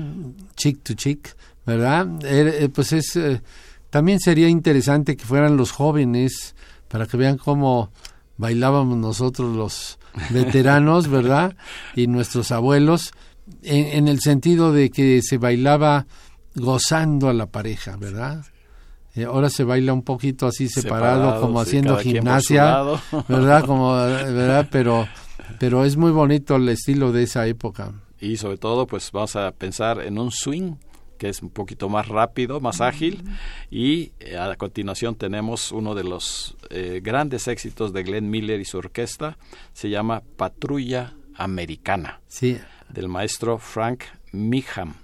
Chick 0.55 0.83
to 0.83 0.93
chick, 0.93 1.35
¿verdad? 1.65 2.07
Eh, 2.23 2.69
pues 2.73 2.93
es 2.93 3.15
eh, 3.15 3.41
también 3.89 4.19
sería 4.19 4.49
interesante 4.49 5.15
que 5.15 5.25
fueran 5.25 5.57
los 5.57 5.71
jóvenes 5.71 6.55
para 6.87 7.05
que 7.07 7.17
vean 7.17 7.37
cómo 7.37 7.91
bailábamos 8.37 8.97
nosotros 8.97 9.55
los 9.55 9.99
veteranos, 10.31 11.07
¿verdad? 11.07 11.55
Y 11.95 12.07
nuestros 12.07 12.51
abuelos 12.51 13.13
en, 13.63 14.07
el 14.07 14.19
sentido 14.19 14.71
de 14.71 14.89
que 14.89 15.21
se 15.21 15.37
bailaba 15.37 16.07
gozando 16.55 17.29
a 17.29 17.33
la 17.33 17.47
pareja, 17.47 17.95
¿verdad? 17.97 18.45
Eh, 19.15 19.25
ahora 19.25 19.49
se 19.49 19.63
baila 19.63 19.93
un 19.93 20.03
poquito 20.03 20.47
así 20.47 20.67
separado, 20.67 21.39
como 21.39 21.61
haciendo 21.61 21.97
gimnasia, 21.97 22.81
¿verdad? 23.27 23.65
Como, 23.65 23.93
¿verdad? 23.93 24.67
Pero, 24.71 25.07
pero 25.59 25.85
es 25.85 25.95
muy 25.95 26.11
bonito 26.11 26.57
el 26.57 26.67
estilo 26.69 27.11
de 27.11 27.23
esa 27.23 27.47
época. 27.47 27.93
Y 28.19 28.37
sobre 28.37 28.57
todo, 28.57 28.87
pues 28.87 29.11
vamos 29.11 29.35
a 29.35 29.51
pensar 29.51 30.01
en 30.01 30.17
un 30.17 30.31
swing 30.31 30.73
que 31.17 31.29
es 31.29 31.41
un 31.41 31.49
poquito 31.49 31.89
más 31.89 32.07
rápido, 32.07 32.59
más 32.59 32.81
ágil. 32.81 33.23
Y 33.69 34.11
eh, 34.19 34.37
a 34.37 34.55
continuación 34.55 35.15
tenemos 35.15 35.71
uno 35.71 35.95
de 35.95 36.03
los 36.03 36.55
eh, 36.69 37.01
grandes 37.03 37.47
éxitos 37.47 37.93
de 37.93 38.03
Glenn 38.03 38.29
Miller 38.29 38.59
y 38.59 38.65
su 38.65 38.77
orquesta, 38.77 39.37
se 39.73 39.89
llama 39.89 40.23
Patrulla 40.37 41.15
Americana, 41.35 42.21
sí. 42.27 42.57
del 42.89 43.07
maestro 43.07 43.57
Frank 43.57 44.03
Miham. 44.31 44.95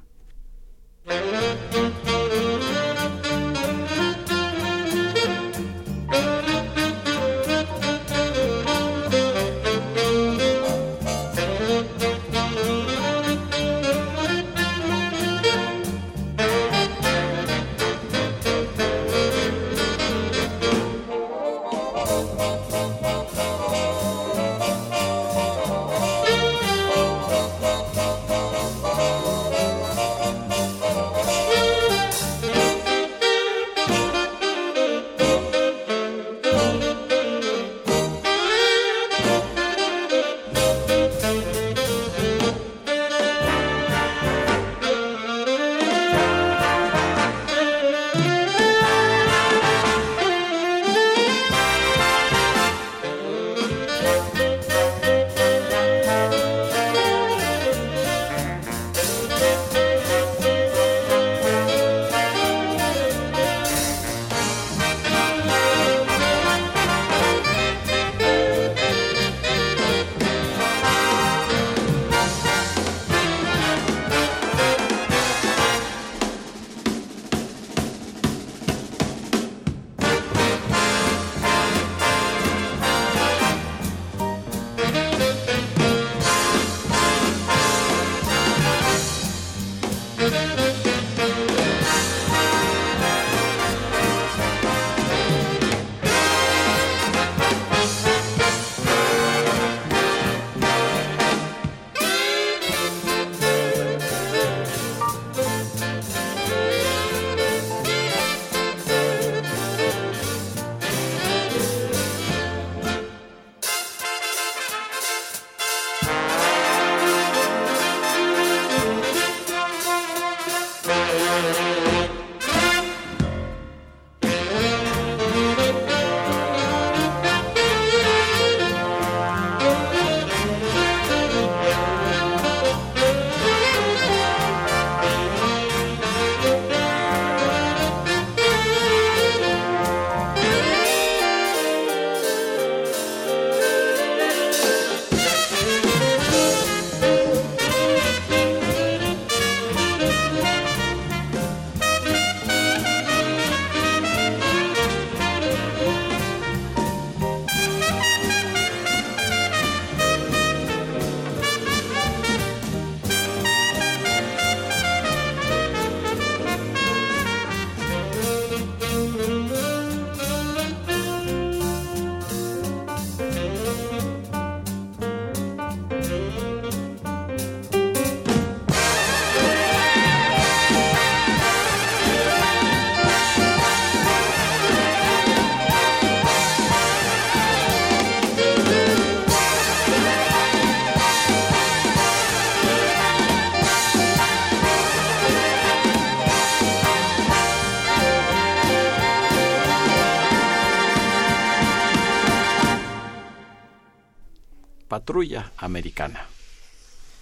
Patrulla 205.01 205.51
Americana. 205.57 206.27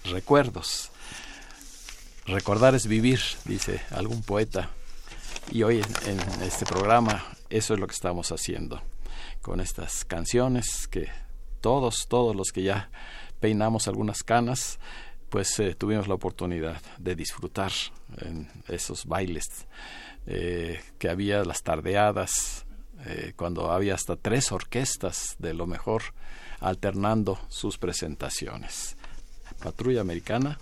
Recuerdos. 0.04 0.90
Recordar 2.26 2.74
es 2.74 2.86
vivir, 2.86 3.20
dice 3.46 3.80
algún 3.90 4.22
poeta. 4.22 4.68
Y 5.50 5.62
hoy 5.62 5.82
en, 6.04 6.42
este 6.42 6.66
programa 6.66 7.24
eso 7.48 7.72
es 7.72 7.80
lo 7.80 7.86
que 7.86 7.94
estamos 7.94 8.32
haciendo, 8.32 8.82
con 9.40 9.62
estas 9.62 10.04
canciones 10.04 10.86
que 10.88 11.08
todos, 11.62 12.06
todos 12.06 12.36
los 12.36 12.52
que 12.52 12.64
ya 12.64 12.90
peinamos 13.40 13.88
algunas 13.88 14.22
canas, 14.22 14.78
pues 15.30 15.58
eh, 15.58 15.74
tuvimos 15.74 16.06
la 16.06 16.14
oportunidad 16.14 16.82
de 16.98 17.16
disfrutar 17.16 17.72
en 18.18 18.46
esos 18.68 19.06
bailes 19.06 19.46
eh, 20.26 20.82
que 20.98 21.08
había, 21.08 21.44
las 21.44 21.62
tardeadas, 21.62 22.66
eh, 23.06 23.32
cuando 23.36 23.72
había 23.72 23.94
hasta 23.94 24.16
tres 24.16 24.52
orquestas 24.52 25.36
de 25.38 25.54
lo 25.54 25.66
mejor 25.66 26.02
alternando 26.60 27.38
sus 27.48 27.78
presentaciones. 27.78 28.96
Patrulla 29.62 30.00
Americana 30.00 30.58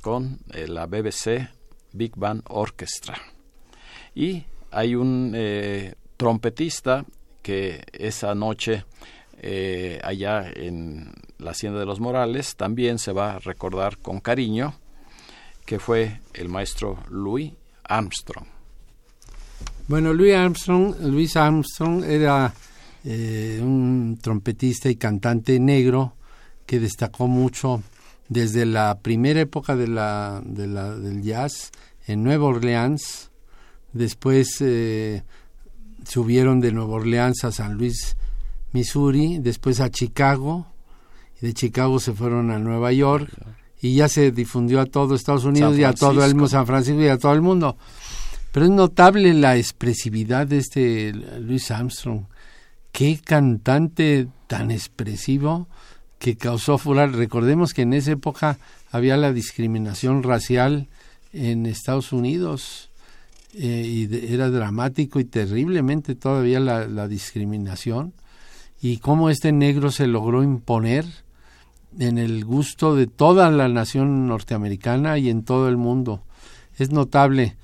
con 0.00 0.38
la 0.48 0.86
BBC 0.86 1.48
Big 1.92 2.16
Band 2.16 2.42
Orchestra. 2.48 3.20
Y 4.14 4.44
hay 4.70 4.94
un 4.94 5.36
trompetista 6.16 7.04
que 7.42 7.84
esa 7.92 8.34
noche 8.34 8.84
allá 10.02 10.50
en 10.54 11.12
la 11.38 11.50
Hacienda 11.50 11.80
de 11.80 11.86
los 11.86 11.98
Morales, 11.98 12.54
también 12.56 12.98
se 12.98 13.12
va 13.12 13.34
a 13.34 13.38
recordar 13.40 13.98
con 13.98 14.20
cariño 14.20 14.74
que 15.66 15.78
fue 15.78 16.20
el 16.34 16.48
maestro 16.48 17.02
Louis 17.10 17.52
Armstrong. 17.84 18.46
Bueno, 19.88 20.12
Louis 20.12 20.34
Armstrong, 20.34 20.94
Louis 21.00 21.36
Armstrong 21.36 22.04
era 22.04 22.54
eh, 23.04 23.60
un 23.62 24.18
trompetista 24.20 24.88
y 24.88 24.96
cantante 24.96 25.58
negro 25.58 26.14
que 26.66 26.80
destacó 26.80 27.26
mucho 27.26 27.82
desde 28.28 28.64
la 28.64 28.98
primera 29.00 29.40
época 29.40 29.76
de 29.76 29.88
la, 29.88 30.42
de 30.44 30.66
la, 30.66 30.96
del 30.96 31.22
jazz 31.22 31.70
en 32.06 32.22
Nueva 32.22 32.46
Orleans. 32.46 33.30
Después 33.92 34.56
eh, 34.60 35.22
subieron 36.06 36.60
de 36.60 36.72
Nueva 36.72 36.94
Orleans 36.94 37.44
a 37.44 37.52
San 37.52 37.74
Luis, 37.74 38.16
Missouri, 38.72 39.38
después 39.38 39.80
a 39.80 39.90
Chicago 39.90 40.72
de 41.42 41.52
Chicago 41.54 41.98
se 41.98 42.12
fueron 42.12 42.52
a 42.52 42.58
Nueva 42.60 42.92
York 42.92 43.28
y 43.80 43.96
ya 43.96 44.08
se 44.08 44.30
difundió 44.30 44.80
a 44.80 44.86
todo 44.86 45.16
Estados 45.16 45.44
Unidos 45.44 45.76
y 45.76 45.82
a 45.82 45.92
todo 45.92 46.24
el 46.24 46.48
San 46.48 46.66
Francisco 46.66 47.02
y 47.02 47.08
a 47.08 47.18
todo 47.18 47.32
el 47.32 47.42
mundo. 47.42 47.76
Pero 48.52 48.66
es 48.66 48.70
notable 48.70 49.34
la 49.34 49.56
expresividad 49.56 50.46
de 50.46 50.58
este 50.58 51.12
Louis 51.12 51.68
Armstrong. 51.70 52.26
Qué 52.92 53.20
cantante 53.24 54.28
tan 54.46 54.70
expresivo 54.70 55.66
que 56.18 56.36
causó 56.36 56.78
furor. 56.78 57.12
Recordemos 57.16 57.74
que 57.74 57.82
en 57.82 57.94
esa 57.94 58.12
época 58.12 58.58
había 58.90 59.16
la 59.16 59.32
discriminación 59.32 60.22
racial 60.22 60.88
en 61.32 61.66
Estados 61.66 62.12
Unidos 62.12 62.90
eh, 63.54 63.84
y 63.84 64.32
era 64.32 64.50
dramático 64.50 65.18
y 65.18 65.24
terriblemente 65.24 66.14
todavía 66.14 66.60
la, 66.60 66.86
la 66.86 67.08
discriminación 67.08 68.12
y 68.80 68.98
cómo 68.98 69.30
este 69.30 69.52
negro 69.52 69.90
se 69.90 70.06
logró 70.06 70.42
imponer 70.42 71.06
en 71.98 72.18
el 72.18 72.44
gusto 72.44 72.94
de 72.94 73.06
toda 73.06 73.50
la 73.50 73.68
nación 73.68 74.26
norteamericana 74.26 75.18
y 75.18 75.30
en 75.30 75.44
todo 75.44 75.68
el 75.68 75.76
mundo. 75.76 76.22
Es 76.78 76.90
notable, 76.90 77.56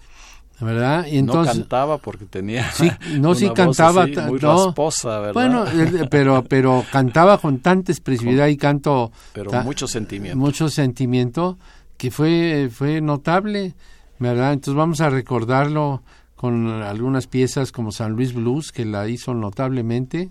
¿verdad? 0.61 1.07
Y 1.07 1.18
entonces, 1.18 1.55
no 1.55 1.62
cantaba 1.62 1.99
porque 1.99 2.25
tenía 2.25 2.71
sí, 2.73 2.90
no 3.18 3.35
sí 3.37 3.51
cantaba 3.51 4.07
muy 4.07 4.38
rasposa, 4.38 5.21
¿verdad? 5.21 5.35
Bueno, 5.35 5.64
pero 6.11 6.44
pero 6.44 6.85
cantaba 6.90 7.38
con 7.38 7.61
tanta 7.61 7.92
expresividad 7.92 8.49
y 8.49 8.57
canto 8.57 9.12
pero 9.33 9.51
mucho 9.62 9.87
sentimiento. 9.87 10.38
Mucho 10.38 10.68
sentimiento 10.68 11.59
que 11.97 12.11
fue 12.11 12.71
fue 12.73 13.01
notable, 13.01 13.75
¿verdad? 14.18 14.53
Entonces 14.53 14.77
vamos 14.77 15.01
a 15.01 15.11
recordarlo 15.11 16.03
con 16.35 16.68
algunas 16.83 17.27
piezas 17.27 17.73
como 17.73 17.92
San 17.92 18.12
Luis 18.12 18.33
Blues 18.33 18.73
que 18.73 18.85
la 18.85 19.09
hizo 19.09 19.35
notablemente 19.35 20.31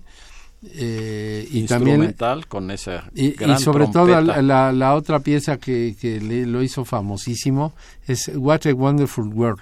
eh, 0.64 1.48
y 1.52 1.60
instrumental 1.60 2.16
también, 2.16 2.50
con 2.50 2.72
esa 2.72 3.10
y, 3.14 3.44
y 3.44 3.58
sobre 3.60 3.88
todo 3.88 4.20
la, 4.22 4.72
la, 4.72 4.96
otra 4.96 5.20
pieza 5.20 5.58
que, 5.58 5.96
que 6.00 6.20
le, 6.20 6.48
lo 6.48 6.64
hizo 6.64 6.84
famosísimo 6.84 7.74
es 8.08 8.32
What 8.34 8.66
a 8.66 8.74
Wonderful 8.74 9.28
World 9.28 9.62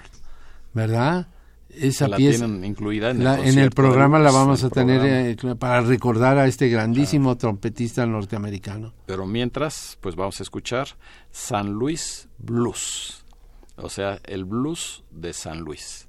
verdad 0.76 1.28
esa 1.70 2.08
la 2.08 2.16
pieza 2.16 2.46
incluida 2.46 3.10
en 3.10 3.22
el, 3.22 3.48
en 3.48 3.58
el 3.58 3.70
programa 3.70 4.18
la 4.18 4.30
vamos 4.30 4.62
a 4.64 4.70
tener 4.70 5.00
eh, 5.04 5.54
para 5.56 5.80
recordar 5.80 6.38
a 6.38 6.46
este 6.46 6.68
grandísimo 6.68 7.36
trompetista 7.36 8.06
norteamericano. 8.06 8.94
Pero 9.06 9.26
mientras 9.26 9.98
pues 10.00 10.14
vamos 10.14 10.38
a 10.40 10.42
escuchar 10.44 10.88
San 11.30 11.72
Luis 11.72 12.28
Blues. 12.38 13.24
O 13.76 13.88
sea 13.88 14.20
el 14.24 14.44
blues 14.44 15.02
de 15.10 15.32
San 15.32 15.60
Luis 15.60 16.06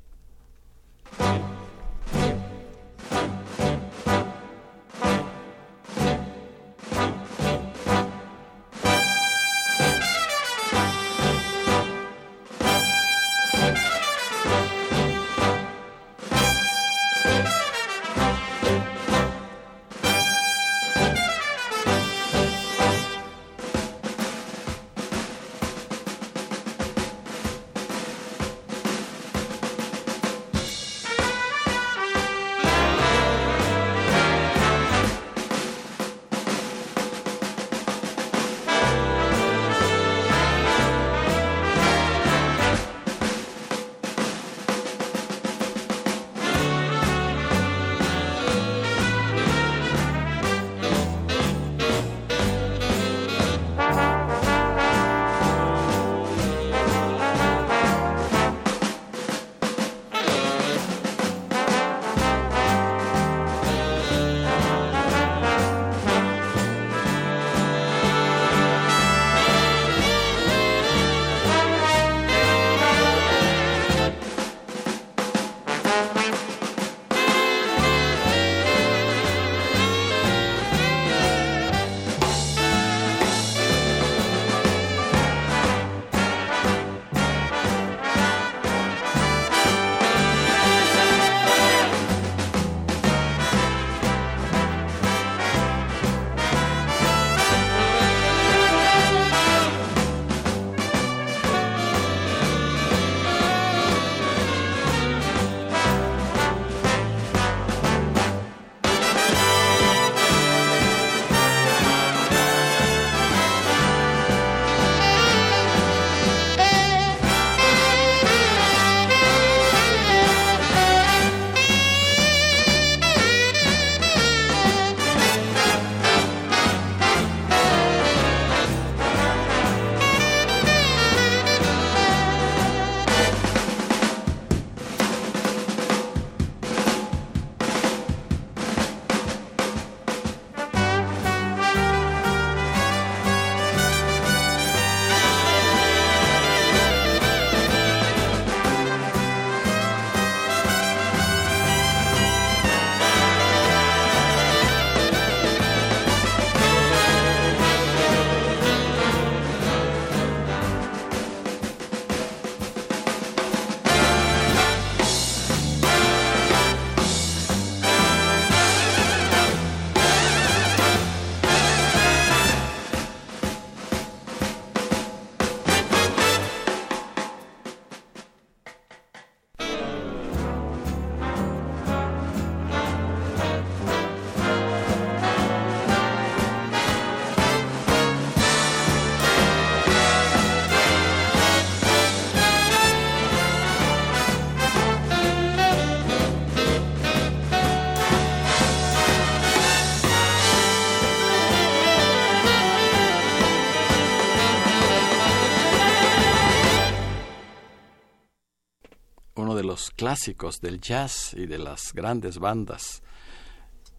clásicos 210.08 210.62
del 210.62 210.80
jazz 210.80 211.34
y 211.34 211.48
de 211.48 211.58
las 211.58 211.92
grandes 211.94 212.40
bandas, 212.40 213.04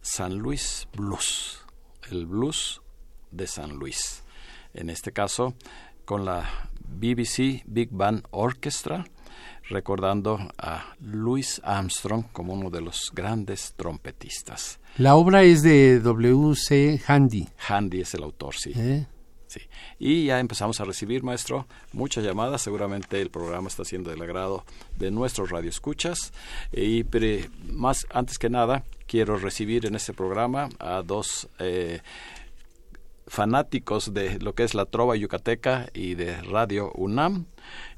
San 0.00 0.38
Luis 0.38 0.88
Blues, 0.96 1.58
el 2.10 2.24
blues 2.24 2.80
de 3.30 3.46
San 3.46 3.72
Luis. 3.72 4.22
En 4.72 4.88
este 4.88 5.12
caso, 5.12 5.54
con 6.06 6.24
la 6.24 6.70
BBC 6.82 7.62
Big 7.66 7.90
Band 7.90 8.26
Orchestra, 8.30 9.04
recordando 9.68 10.38
a 10.56 10.94
Louis 10.98 11.60
Armstrong 11.62 12.24
como 12.32 12.54
uno 12.54 12.70
de 12.70 12.80
los 12.80 13.12
grandes 13.14 13.74
trompetistas. 13.76 14.80
La 14.96 15.14
obra 15.14 15.42
es 15.42 15.62
de 15.62 16.00
W.C. 16.00 17.02
Handy. 17.06 17.50
Handy 17.68 18.00
es 18.00 18.14
el 18.14 18.22
autor, 18.22 18.54
sí. 18.54 18.72
¿Eh? 18.74 19.06
Y 19.98 20.26
ya 20.26 20.38
empezamos 20.38 20.80
a 20.80 20.84
recibir, 20.84 21.22
maestro, 21.22 21.66
muchas 21.92 22.24
llamadas. 22.24 22.62
Seguramente 22.62 23.20
el 23.20 23.30
programa 23.30 23.68
está 23.68 23.84
siendo 23.84 24.10
del 24.10 24.22
agrado 24.22 24.64
de 24.96 25.10
nuestros 25.10 25.50
radioescuchas. 25.50 26.32
Y 26.72 27.04
pero 27.04 27.48
más, 27.72 28.06
antes 28.10 28.38
que 28.38 28.48
nada, 28.48 28.84
quiero 29.06 29.36
recibir 29.38 29.86
en 29.86 29.96
este 29.96 30.12
programa 30.12 30.68
a 30.78 31.02
dos 31.02 31.48
eh, 31.58 32.00
fanáticos 33.26 34.14
de 34.14 34.38
lo 34.38 34.54
que 34.54 34.64
es 34.64 34.74
la 34.74 34.86
trova 34.86 35.16
yucateca 35.16 35.88
y 35.92 36.14
de 36.14 36.40
Radio 36.42 36.92
UNAM, 36.94 37.46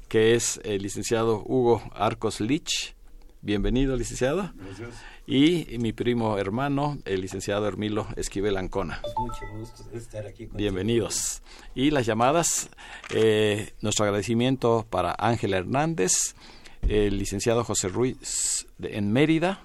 que 0.07 0.35
es 0.35 0.59
el 0.63 0.81
licenciado 0.81 1.43
Hugo 1.45 1.83
Arcos 1.93 2.41
Lich. 2.41 2.95
Bienvenido, 3.41 3.95
licenciado. 3.95 4.51
Gracias. 4.55 5.10
Y 5.33 5.77
mi 5.77 5.93
primo 5.93 6.37
hermano, 6.37 6.97
el 7.05 7.21
licenciado 7.21 7.65
Hermilo 7.65 8.05
Esquivel 8.17 8.57
Ancona. 8.57 8.99
Es 9.05 9.13
mucho 9.17 9.45
gusto 9.57 9.83
estar 9.93 10.25
aquí 10.27 10.39
contigo. 10.47 10.57
Bienvenidos. 10.57 11.41
Y 11.73 11.91
las 11.91 12.05
llamadas, 12.05 12.69
eh, 13.11 13.71
nuestro 13.79 14.03
agradecimiento 14.03 14.85
para 14.89 15.15
Ángela 15.17 15.55
Hernández, 15.55 16.35
el 16.81 17.17
licenciado 17.17 17.63
José 17.63 17.87
Ruiz 17.87 18.67
de- 18.77 18.97
en 18.97 19.13
Mérida, 19.13 19.61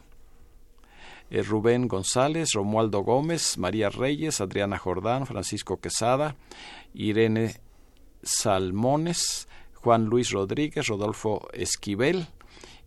eh, 1.31 1.42
Rubén 1.42 1.88
González, 1.88 2.50
Romualdo 2.55 3.00
Gómez, 3.00 3.59
María 3.59 3.88
Reyes, 3.90 4.40
Adriana 4.40 4.79
Jordán, 4.79 5.26
Francisco 5.26 5.81
Quesada, 5.81 6.37
Irene 6.94 7.57
Salmones, 8.22 9.48
Juan 9.74 10.05
Luis 10.05 10.31
Rodríguez, 10.31 10.87
Rodolfo 10.87 11.48
Esquivel, 11.52 12.29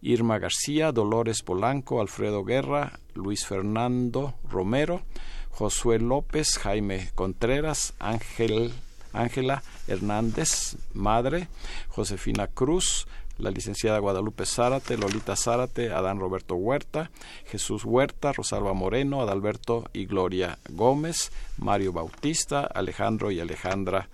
Irma 0.01 0.39
García, 0.39 0.91
Dolores 0.91 1.41
Polanco, 1.41 2.01
Alfredo 2.01 2.43
Guerra, 2.43 2.99
Luis 3.13 3.45
Fernando 3.45 4.35
Romero, 4.49 5.01
Josué 5.49 5.99
López, 5.99 6.57
Jaime 6.57 7.09
Contreras, 7.15 7.93
Ángel 7.99 8.73
Ángela 9.13 9.63
Hernández, 9.87 10.77
madre, 10.93 11.47
Josefina 11.89 12.47
Cruz, 12.47 13.07
la 13.37 13.51
licenciada 13.51 13.99
Guadalupe 13.99 14.45
Zárate, 14.45 14.97
Lolita 14.97 15.35
Zárate, 15.35 15.91
Adán 15.91 16.19
Roberto 16.19 16.55
Huerta, 16.55 17.09
Jesús 17.45 17.85
Huerta, 17.85 18.33
Rosalba 18.33 18.73
Moreno, 18.73 19.21
Adalberto 19.21 19.89
y 19.93 20.05
Gloria 20.05 20.59
Gómez, 20.69 21.31
Mario 21.57 21.93
Bautista, 21.93 22.61
Alejandro 22.61 23.31
y 23.31 23.39
Alejandra 23.39 24.09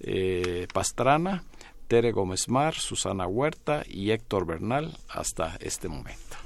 eh, 0.00 0.66
Pastrana, 0.72 1.42
Tere 1.88 2.12
Gómez 2.12 2.48
Mar, 2.48 2.74
Susana 2.74 3.26
Huerta 3.26 3.82
y 3.88 4.10
Héctor 4.10 4.46
Bernal 4.46 4.96
hasta 5.08 5.56
este 5.60 5.88
momento. 5.88 6.36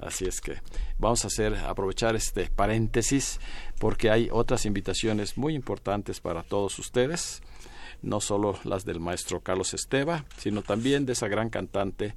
Así 0.00 0.24
es 0.24 0.40
que 0.40 0.56
vamos 0.98 1.24
a 1.24 1.26
hacer 1.26 1.54
aprovechar 1.56 2.16
este 2.16 2.46
paréntesis 2.46 3.38
porque 3.78 4.10
hay 4.10 4.28
otras 4.32 4.64
invitaciones 4.64 5.36
muy 5.36 5.54
importantes 5.54 6.20
para 6.20 6.42
todos 6.42 6.78
ustedes, 6.78 7.42
no 8.02 8.20
solo 8.20 8.58
las 8.64 8.84
del 8.84 8.98
maestro 8.98 9.40
Carlos 9.40 9.74
Esteva, 9.74 10.24
sino 10.38 10.62
también 10.62 11.04
de 11.04 11.12
esa 11.12 11.28
gran 11.28 11.50
cantante 11.50 12.14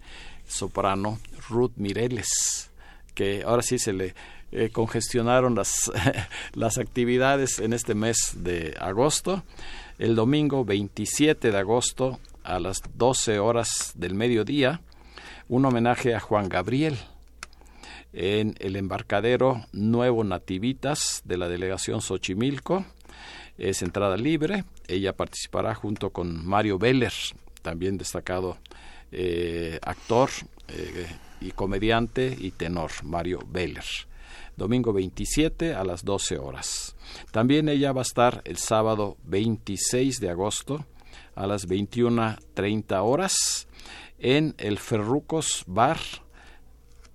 soprano 0.47 1.19
Ruth 1.49 1.73
Mireles, 1.75 2.71
que 3.15 3.43
ahora 3.43 3.61
sí 3.61 3.77
se 3.77 3.91
le 3.91 4.15
eh, 4.53 4.69
congestionaron 4.69 5.55
las, 5.55 5.91
las 6.53 6.77
actividades 6.77 7.59
en 7.59 7.73
este 7.73 7.95
mes 7.95 8.17
de 8.35 8.75
agosto. 8.79 9.43
El 9.99 10.15
domingo 10.15 10.63
27 10.63 11.51
de 11.51 11.57
agosto 11.57 12.19
a 12.43 12.59
las 12.59 12.81
12 12.95 13.39
horas 13.39 13.93
del 13.95 14.15
mediodía, 14.15 14.81
un 15.47 15.65
homenaje 15.65 16.15
a 16.15 16.19
Juan 16.19 16.49
Gabriel 16.49 16.97
en 18.13 18.55
el 18.59 18.75
embarcadero 18.75 19.65
Nuevo 19.71 20.23
Nativitas 20.23 21.21
de 21.25 21.37
la 21.37 21.47
delegación 21.47 22.01
Xochimilco. 22.01 22.85
Es 23.57 23.81
entrada 23.81 24.17
libre. 24.17 24.65
Ella 24.87 25.13
participará 25.13 25.75
junto 25.75 26.11
con 26.11 26.45
Mario 26.45 26.77
Veller, 26.77 27.13
también 27.61 27.97
destacado 27.97 28.57
eh, 29.11 29.79
actor 29.81 30.29
eh, 30.67 31.07
y 31.41 31.51
comediante 31.51 32.35
y 32.37 32.51
tenor, 32.51 32.91
Mario 33.03 33.39
Veller. 33.47 33.85
Domingo 34.55 34.93
27 34.93 35.73
a 35.73 35.83
las 35.83 36.05
12 36.05 36.37
horas. 36.37 36.95
También 37.31 37.69
ella 37.69 37.91
va 37.91 38.01
a 38.01 38.03
estar 38.03 38.41
el 38.45 38.57
sábado 38.57 39.17
26 39.23 40.19
de 40.19 40.29
agosto 40.29 40.85
a 41.35 41.47
las 41.47 41.67
21.30 41.67 43.01
horas 43.03 43.67
en 44.19 44.55
el 44.57 44.79
Ferrucos 44.79 45.63
Bar 45.67 45.97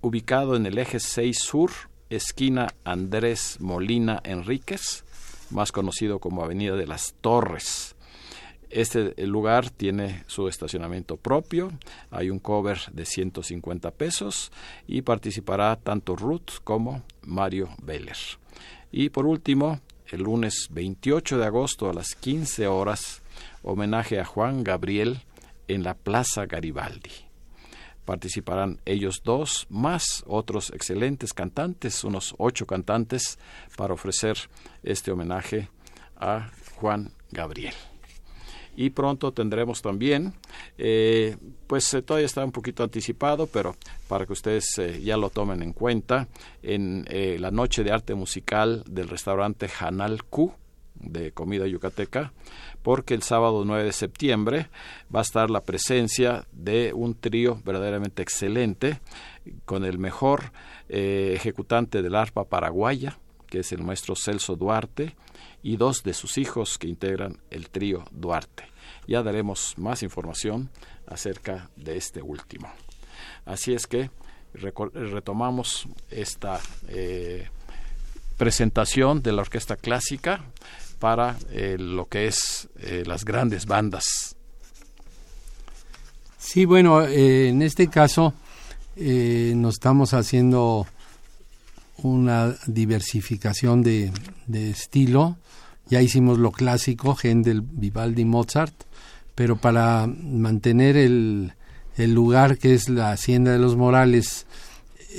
ubicado 0.00 0.56
en 0.56 0.66
el 0.66 0.78
eje 0.78 1.00
6 1.00 1.38
Sur, 1.38 1.70
esquina 2.10 2.68
Andrés 2.84 3.58
Molina 3.60 4.20
Enríquez, 4.24 5.04
más 5.50 5.72
conocido 5.72 6.18
como 6.18 6.42
Avenida 6.42 6.76
de 6.76 6.86
las 6.86 7.14
Torres. 7.20 7.96
Este 8.70 9.14
lugar 9.26 9.70
tiene 9.70 10.24
su 10.26 10.46
estacionamiento 10.46 11.16
propio, 11.16 11.72
hay 12.10 12.28
un 12.28 12.38
cover 12.38 12.78
de 12.92 13.06
150 13.06 13.90
pesos 13.92 14.52
y 14.86 15.02
participará 15.02 15.76
tanto 15.76 16.16
Ruth 16.16 16.60
como 16.64 17.02
Mario 17.22 17.70
Veller. 17.82 18.18
Y 18.92 19.08
por 19.08 19.26
último, 19.26 19.80
el 20.06 20.22
lunes 20.22 20.68
28 20.70 21.38
de 21.38 21.46
agosto 21.46 21.88
a 21.88 21.94
las 21.94 22.14
15 22.14 22.66
horas, 22.66 23.22
homenaje 23.62 24.20
a 24.20 24.24
Juan 24.24 24.64
Gabriel 24.64 25.20
en 25.68 25.82
la 25.82 25.94
Plaza 25.94 26.46
Garibaldi 26.46 27.28
participarán 28.08 28.80
ellos 28.86 29.20
dos, 29.22 29.66
más 29.68 30.24
otros 30.26 30.70
excelentes 30.70 31.34
cantantes, 31.34 32.04
unos 32.04 32.34
ocho 32.38 32.64
cantantes, 32.64 33.38
para 33.76 33.92
ofrecer 33.92 34.38
este 34.82 35.10
homenaje 35.10 35.68
a 36.16 36.50
Juan 36.76 37.12
Gabriel. 37.30 37.74
Y 38.76 38.90
pronto 38.90 39.32
tendremos 39.32 39.82
también, 39.82 40.32
eh, 40.78 41.36
pues 41.66 41.92
eh, 41.92 42.00
todavía 42.00 42.24
está 42.24 42.42
un 42.42 42.52
poquito 42.52 42.82
anticipado, 42.82 43.46
pero 43.46 43.76
para 44.08 44.24
que 44.24 44.32
ustedes 44.32 44.78
eh, 44.78 45.02
ya 45.02 45.18
lo 45.18 45.28
tomen 45.28 45.62
en 45.62 45.74
cuenta, 45.74 46.28
en 46.62 47.04
la 47.38 47.50
noche 47.50 47.84
de 47.84 47.92
arte 47.92 48.14
musical 48.14 48.84
del 48.88 49.10
restaurante 49.10 49.68
Hanal 49.80 50.24
Q, 50.24 50.54
de 51.00 51.32
comida 51.32 51.66
yucateca, 51.66 52.32
porque 52.82 53.14
el 53.14 53.22
sábado 53.22 53.64
9 53.64 53.84
de 53.84 53.92
septiembre 53.92 54.68
va 55.14 55.20
a 55.20 55.22
estar 55.22 55.50
la 55.50 55.62
presencia 55.62 56.46
de 56.52 56.92
un 56.94 57.14
trío 57.14 57.60
verdaderamente 57.64 58.22
excelente 58.22 59.00
con 59.64 59.84
el 59.84 59.98
mejor 59.98 60.52
eh, 60.88 61.32
ejecutante 61.34 62.02
del 62.02 62.14
arpa 62.14 62.44
paraguaya, 62.44 63.18
que 63.46 63.60
es 63.60 63.72
el 63.72 63.82
maestro 63.82 64.14
Celso 64.14 64.56
Duarte, 64.56 65.16
y 65.62 65.76
dos 65.76 66.02
de 66.02 66.14
sus 66.14 66.38
hijos 66.38 66.78
que 66.78 66.88
integran 66.88 67.38
el 67.50 67.70
trío 67.70 68.04
Duarte. 68.10 68.64
Ya 69.06 69.22
daremos 69.22 69.74
más 69.78 70.02
información 70.02 70.70
acerca 71.06 71.70
de 71.76 71.96
este 71.96 72.22
último. 72.22 72.70
Así 73.44 73.72
es 73.72 73.86
que 73.86 74.10
retomamos 74.54 75.88
esta 76.10 76.60
eh, 76.88 77.48
presentación 78.36 79.22
de 79.22 79.32
la 79.32 79.42
orquesta 79.42 79.76
clásica 79.76 80.44
para 80.98 81.36
eh, 81.50 81.76
lo 81.78 82.06
que 82.06 82.26
es 82.26 82.68
eh, 82.78 83.02
las 83.06 83.24
grandes 83.24 83.66
bandas. 83.66 84.36
Sí, 86.38 86.64
bueno, 86.64 87.02
eh, 87.02 87.48
en 87.48 87.62
este 87.62 87.88
caso 87.88 88.34
nos 88.96 89.74
estamos 89.74 90.12
haciendo 90.12 90.84
una 91.98 92.56
diversificación 92.66 93.82
de, 93.82 94.10
estilo. 94.52 95.36
Ya 95.88 96.02
hicimos 96.02 96.38
lo 96.38 96.50
clásico, 96.50 97.16
Händel, 97.22 97.62
Vivaldi, 97.62 98.24
Mozart, 98.24 98.74
pero 99.36 99.56
para 99.56 100.08
mantener 100.08 100.96
el, 100.96 101.52
el 101.96 102.12
lugar 102.12 102.58
que 102.58 102.74
es 102.74 102.88
la 102.88 103.12
Hacienda 103.12 103.52
de 103.52 103.58
los 103.58 103.76
Morales 103.76 104.46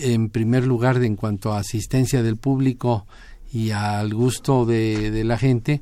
en 0.02 0.30
primer 0.30 0.65
lugar 0.65 1.02
en 1.04 1.15
cuanto 1.15 1.54
a 1.54 1.60
asistencia 1.60 2.22
del 2.22 2.38
público 2.38 3.06
y 3.52 3.72
al 3.72 4.14
gusto 4.14 4.66
de, 4.66 5.24
la 5.24 5.38
gente, 5.38 5.82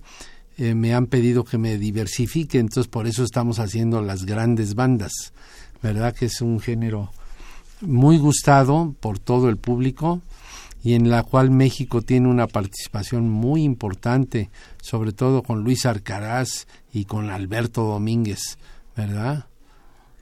eh, 0.57 0.73
me 0.73 0.93
han 0.93 1.07
pedido 1.07 1.43
que 1.43 1.57
me 1.57 1.77
diversifique, 1.77 2.59
entonces 2.59 2.87
por 2.87 3.07
eso 3.07 3.23
estamos 3.23 3.59
haciendo 3.59 4.01
las 4.01 4.25
grandes 4.25 4.75
bandas, 4.75 5.33
¿verdad? 5.81 6.15
Que 6.15 6.25
es 6.25 6.41
un 6.41 6.59
género 6.59 7.11
muy 7.81 8.17
gustado 8.17 8.95
por 8.99 9.19
todo 9.19 9.49
el 9.49 9.57
público 9.57 10.21
y 10.83 10.93
en 10.93 11.09
la 11.09 11.23
cual 11.23 11.51
México 11.51 12.01
tiene 12.01 12.27
una 12.27 12.47
participación 12.47 13.29
muy 13.29 13.63
importante, 13.63 14.49
sobre 14.81 15.11
todo 15.11 15.43
con 15.43 15.63
Luis 15.63 15.85
Arcaraz 15.85 16.67
y 16.93 17.05
con 17.05 17.29
Alberto 17.29 17.83
Domínguez, 17.83 18.57
¿verdad? 18.95 19.47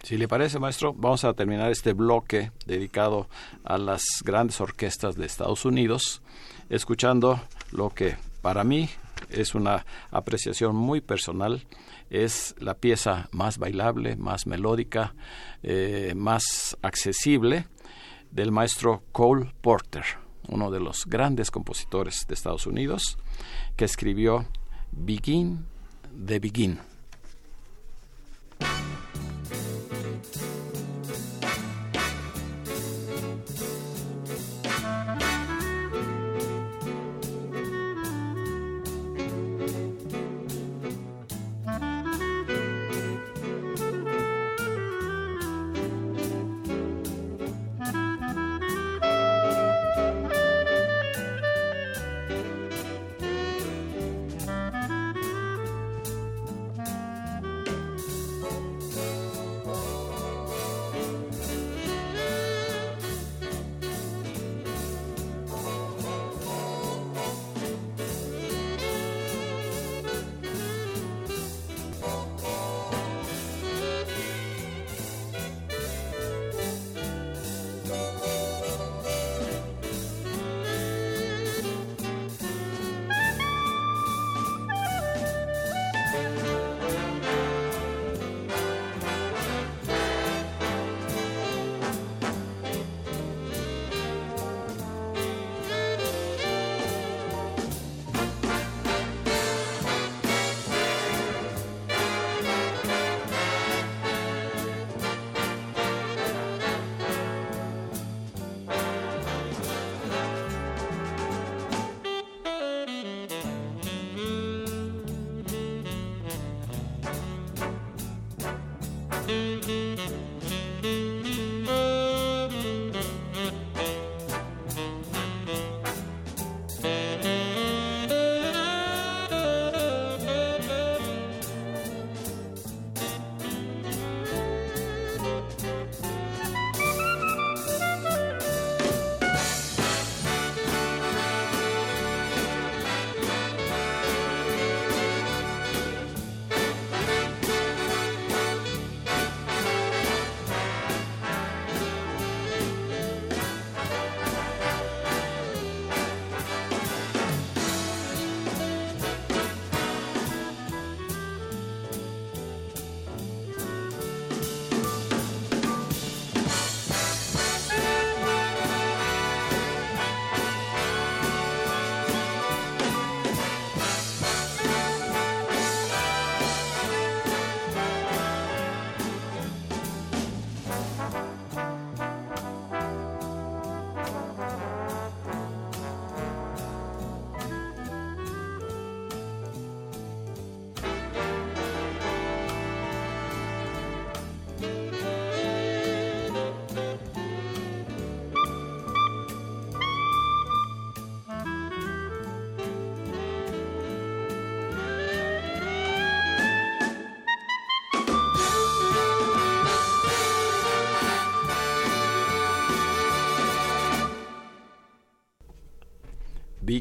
Si 0.05 0.19
le 0.19 0.27
parece, 0.27 0.59
maestro, 0.59 0.93
vamos 0.93 1.23
a 1.23 1.33
terminar 1.33 1.71
este 1.71 1.93
bloque 1.93 2.51
dedicado 2.67 3.27
a 3.63 3.79
las 3.79 4.03
grandes 4.23 4.61
orquestas 4.61 5.15
de 5.15 5.25
Estados 5.25 5.65
Unidos, 5.65 6.21
escuchando 6.69 7.41
lo 7.71 7.89
que 7.89 8.15
para 8.43 8.63
mí 8.63 8.87
es 9.31 9.55
una 9.55 9.83
apreciación 10.11 10.75
muy 10.75 11.01
personal, 11.01 11.65
es 12.11 12.53
la 12.59 12.75
pieza 12.75 13.29
más 13.31 13.57
bailable, 13.57 14.15
más 14.15 14.45
melódica, 14.45 15.15
eh, 15.63 16.13
más 16.15 16.77
accesible 16.83 17.65
del 18.29 18.51
maestro 18.51 19.01
Cole 19.11 19.55
Porter, 19.59 20.03
uno 20.49 20.69
de 20.69 20.81
los 20.81 21.07
grandes 21.07 21.49
compositores 21.49 22.27
de 22.27 22.35
Estados 22.35 22.67
Unidos, 22.67 23.17
que 23.75 23.85
escribió 23.85 24.45
Begin 24.91 25.65
the 26.27 26.37
Begin. 26.37 26.94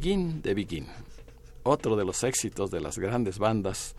Begin 0.05 0.43
de 0.43 0.53
Begin, 0.53 0.87
otro 1.63 1.97
de 1.97 2.05
los 2.05 2.25
éxitos 2.25 2.71
de 2.71 2.79
las 2.79 2.99
grandes 2.99 3.39
bandas 3.39 3.97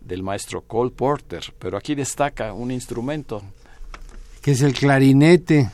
del 0.00 0.24
maestro 0.24 0.62
Cole 0.62 0.90
Porter, 0.90 1.44
pero 1.60 1.76
aquí 1.78 1.94
destaca 1.94 2.52
un 2.52 2.72
instrumento. 2.72 3.40
Que 4.42 4.50
es 4.50 4.62
el 4.62 4.72
clarinete, 4.74 5.70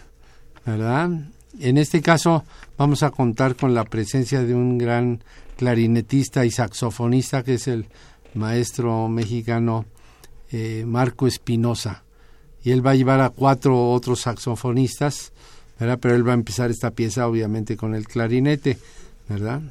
¿verdad? 0.66 1.08
En 1.58 1.78
este 1.78 2.02
caso 2.02 2.44
vamos 2.76 3.02
a 3.02 3.10
contar 3.10 3.56
con 3.56 3.72
la 3.72 3.84
presencia 3.84 4.42
de 4.42 4.54
un 4.54 4.76
gran 4.76 5.24
clarinetista 5.56 6.44
y 6.44 6.50
saxofonista 6.50 7.42
que 7.42 7.54
es 7.54 7.66
el 7.66 7.86
maestro 8.34 9.08
mexicano 9.08 9.86
eh, 10.52 10.84
Marco 10.86 11.26
Espinosa. 11.26 12.04
Y 12.62 12.72
él 12.72 12.86
va 12.86 12.90
a 12.90 12.96
llevar 12.96 13.22
a 13.22 13.30
cuatro 13.30 13.92
otros 13.92 14.20
saxofonistas, 14.20 15.32
¿verdad? 15.78 15.98
Pero 16.02 16.16
él 16.16 16.28
va 16.28 16.32
a 16.32 16.34
empezar 16.34 16.70
esta 16.70 16.90
pieza 16.90 17.26
obviamente 17.26 17.78
con 17.78 17.94
el 17.94 18.06
clarinete. 18.06 18.76
¿Verdad? 19.30 19.62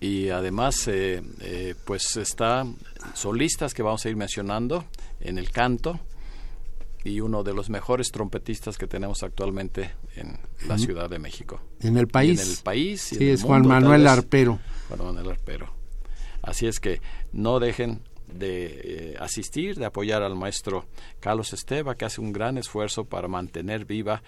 Y 0.00 0.30
además, 0.30 0.88
eh, 0.88 1.22
eh, 1.40 1.74
pues 1.84 2.16
está 2.16 2.66
solistas 3.14 3.74
que 3.74 3.82
vamos 3.82 4.04
a 4.04 4.08
ir 4.08 4.16
mencionando 4.16 4.84
en 5.20 5.38
el 5.38 5.50
canto 5.50 6.00
y 7.04 7.20
uno 7.20 7.44
de 7.44 7.52
los 7.52 7.68
mejores 7.70 8.10
trompetistas 8.10 8.78
que 8.78 8.86
tenemos 8.86 9.22
actualmente 9.22 9.92
en 10.16 10.38
la 10.66 10.78
Ciudad 10.78 11.10
de 11.10 11.18
México. 11.18 11.60
En 11.80 11.96
el 11.98 12.08
país. 12.08 12.42
en 12.42 12.50
el 12.50 12.56
país. 12.64 13.00
sí, 13.02 13.28
es 13.28 13.42
Juan 13.42 13.66
Manuel 13.66 14.06
Arpero. 14.06 14.58
Juan 14.88 15.04
Manuel 15.04 15.30
Arpero. 15.30 15.72
Así 16.42 16.66
es 16.66 16.80
que 16.80 17.00
no 17.32 17.60
dejen 17.60 18.00
de 18.32 19.12
eh, 19.12 19.16
asistir, 19.20 19.76
de 19.76 19.84
apoyar 19.84 20.22
al 20.22 20.36
maestro 20.36 20.86
Carlos 21.20 21.52
Esteba, 21.52 21.94
que 21.94 22.06
hace 22.06 22.20
un 22.20 22.32
gran 22.32 22.58
esfuerzo 22.58 23.04
para 23.04 23.28
mantener 23.28 23.84
viva 23.84 24.22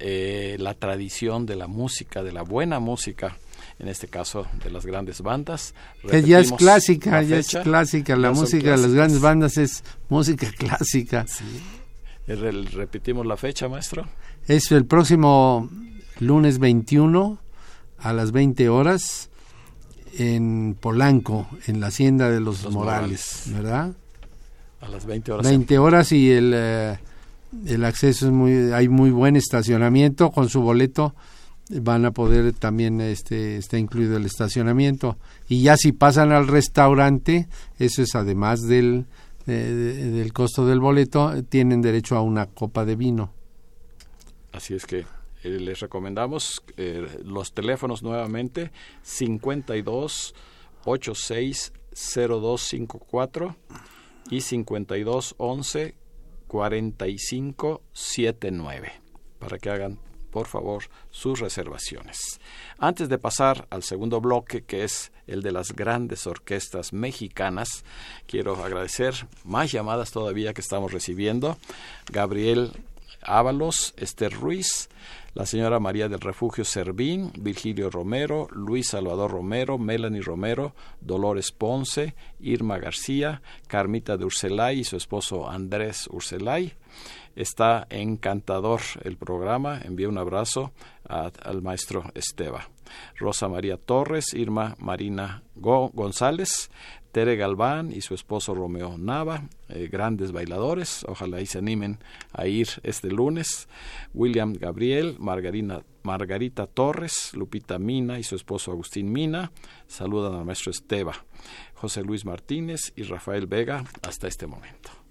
la 0.00 0.74
tradición 0.74 1.44
de 1.44 1.56
la 1.56 1.66
música, 1.66 2.22
de 2.22 2.30
la 2.30 2.42
buena 2.42 2.78
música 2.78 3.36
en 3.78 3.88
este 3.88 4.08
caso 4.08 4.46
de 4.62 4.70
las 4.70 4.84
grandes 4.84 5.22
bandas. 5.22 5.74
Que 6.08 6.22
ya 6.22 6.40
es 6.40 6.52
clásica, 6.52 7.22
ya 7.22 7.38
es 7.38 7.56
clásica, 7.62 8.16
la 8.16 8.32
música 8.32 8.72
de 8.72 8.78
las 8.78 8.92
grandes 8.92 9.20
bandas 9.20 9.56
es 9.56 9.84
música 10.08 10.50
clásica. 10.58 11.26
Sí. 11.26 11.44
Repetimos 12.26 13.24
la 13.24 13.36
fecha, 13.36 13.68
maestro. 13.68 14.06
Es 14.46 14.70
el 14.72 14.84
próximo 14.84 15.70
lunes 16.18 16.58
21 16.58 17.38
a 17.98 18.12
las 18.12 18.32
20 18.32 18.68
horas 18.68 19.30
en 20.18 20.76
Polanco, 20.78 21.48
en 21.66 21.80
la 21.80 21.86
hacienda 21.88 22.28
de 22.28 22.40
los, 22.40 22.70
Morales, 22.70 23.44
¿verdad? 23.46 23.92
A 24.80 24.88
las 24.88 25.06
20 25.06 25.32
horas. 25.32 25.46
20 25.46 25.78
horas 25.78 26.12
y 26.12 26.30
el, 26.30 26.52
eh, 26.54 26.98
el 27.66 27.84
acceso 27.84 28.26
es 28.26 28.32
muy, 28.32 28.72
hay 28.72 28.88
muy 28.88 29.10
buen 29.10 29.36
estacionamiento, 29.36 30.30
con 30.30 30.48
su 30.48 30.60
boleto 30.60 31.14
van 31.70 32.04
a 32.04 32.12
poder 32.12 32.52
también, 32.52 33.00
este, 33.00 33.56
está 33.56 33.78
incluido 33.78 34.16
el 34.16 34.26
estacionamiento. 34.26 35.18
Y 35.48 35.62
ya 35.62 35.76
si 35.76 35.92
pasan 35.92 36.32
al 36.32 36.48
restaurante, 36.48 37.48
eso 37.78 38.02
es 38.02 38.14
además 38.14 38.62
del, 38.62 39.06
del 39.46 40.32
costo 40.32 40.66
del 40.66 40.80
boleto, 40.80 41.42
tienen 41.44 41.82
derecho 41.82 42.16
a 42.16 42.22
una 42.22 42.46
copa 42.46 42.84
de 42.84 42.96
vino. 42.96 43.32
Así 44.52 44.74
es 44.74 44.86
que 44.86 45.06
eh, 45.44 45.60
les 45.60 45.80
recomendamos 45.80 46.62
eh, 46.76 47.06
los 47.24 47.52
teléfonos 47.52 48.02
nuevamente 48.02 48.72
52 49.02 50.34
86 50.84 51.72
0254 51.94 53.56
y 54.30 54.40
52 54.40 55.34
11 55.38 55.94
45 56.46 57.82
79 57.92 58.92
para 59.38 59.58
que 59.58 59.70
hagan 59.70 59.98
por 60.30 60.46
favor 60.46 60.84
sus 61.10 61.40
reservaciones. 61.40 62.40
Antes 62.78 63.08
de 63.08 63.18
pasar 63.18 63.66
al 63.70 63.82
segundo 63.82 64.20
bloque, 64.20 64.62
que 64.62 64.84
es 64.84 65.12
el 65.26 65.42
de 65.42 65.52
las 65.52 65.74
grandes 65.74 66.26
orquestas 66.26 66.92
mexicanas, 66.92 67.84
quiero 68.26 68.62
agradecer 68.62 69.26
más 69.44 69.72
llamadas 69.72 70.10
todavía 70.10 70.54
que 70.54 70.60
estamos 70.60 70.92
recibiendo. 70.92 71.58
Gabriel 72.10 72.72
Ábalos, 73.22 73.94
Esther 73.96 74.32
Ruiz, 74.32 74.88
la 75.34 75.44
señora 75.46 75.80
María 75.80 76.08
del 76.08 76.20
Refugio 76.20 76.64
Servín, 76.64 77.32
Virgilio 77.38 77.90
Romero, 77.90 78.48
Luis 78.52 78.88
Salvador 78.88 79.30
Romero, 79.30 79.78
Melanie 79.78 80.22
Romero, 80.22 80.74
Dolores 81.00 81.52
Ponce, 81.52 82.14
Irma 82.40 82.78
García, 82.78 83.42
Carmita 83.66 84.16
de 84.16 84.24
Urselay 84.24 84.80
y 84.80 84.84
su 84.84 84.96
esposo 84.96 85.48
Andrés 85.48 86.08
Urselay. 86.10 86.72
Está 87.38 87.86
encantador 87.88 88.80
el 89.04 89.16
programa. 89.16 89.80
Envío 89.80 90.08
un 90.08 90.18
abrazo 90.18 90.72
al 91.04 91.62
maestro 91.62 92.10
Esteba. 92.16 92.68
Rosa 93.14 93.48
María 93.48 93.76
Torres, 93.76 94.34
Irma 94.34 94.74
Marina 94.80 95.44
González, 95.54 96.68
Tere 97.12 97.36
Galván 97.36 97.92
y 97.92 98.00
su 98.00 98.14
esposo 98.14 98.56
Romeo 98.56 98.98
Nava, 98.98 99.44
eh, 99.68 99.88
grandes 99.88 100.32
bailadores, 100.32 101.04
ojalá 101.06 101.40
y 101.40 101.46
se 101.46 101.58
animen 101.58 102.00
a 102.32 102.48
ir 102.48 102.66
este 102.82 103.08
lunes. 103.08 103.68
William 104.14 104.52
Gabriel, 104.54 105.16
Margarita 105.20 106.66
Torres, 106.66 107.30
Lupita 107.34 107.78
Mina 107.78 108.18
y 108.18 108.24
su 108.24 108.34
esposo 108.34 108.72
Agustín 108.72 109.12
Mina, 109.12 109.52
saludan 109.86 110.34
al 110.34 110.44
maestro 110.44 110.72
Esteba, 110.72 111.24
José 111.74 112.02
Luis 112.02 112.24
Martínez 112.24 112.92
y 112.96 113.04
Rafael 113.04 113.46
Vega 113.46 113.84
hasta 114.02 114.26
este 114.26 114.48
momento. 114.48 115.07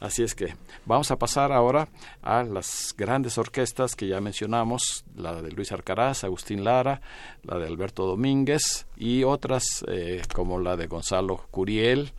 Así 0.00 0.22
es 0.22 0.34
que 0.36 0.54
vamos 0.86 1.10
a 1.10 1.18
pasar 1.18 1.50
ahora 1.50 1.88
a 2.22 2.44
las 2.44 2.94
grandes 2.96 3.36
orquestas 3.36 3.96
que 3.96 4.06
ya 4.06 4.20
mencionamos, 4.20 5.04
la 5.16 5.42
de 5.42 5.50
Luis 5.50 5.72
Arcaraz, 5.72 6.22
Agustín 6.22 6.62
Lara, 6.62 7.00
la 7.42 7.58
de 7.58 7.66
Alberto 7.66 8.06
Domínguez 8.06 8.86
y 8.96 9.24
otras 9.24 9.84
eh, 9.88 10.22
como 10.32 10.60
la 10.60 10.76
de 10.76 10.86
Gonzalo 10.86 11.44
Curiel, 11.50 12.12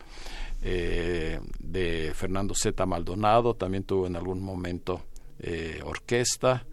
eh, 0.62 1.40
de 1.58 2.12
Fernando 2.14 2.54
Z. 2.54 2.84
Maldonado, 2.84 3.54
también 3.54 3.84
tuvo 3.84 4.06
en 4.06 4.16
algún 4.16 4.42
momento 4.42 5.00
eh, 5.38 5.80
orquesta 5.82 6.66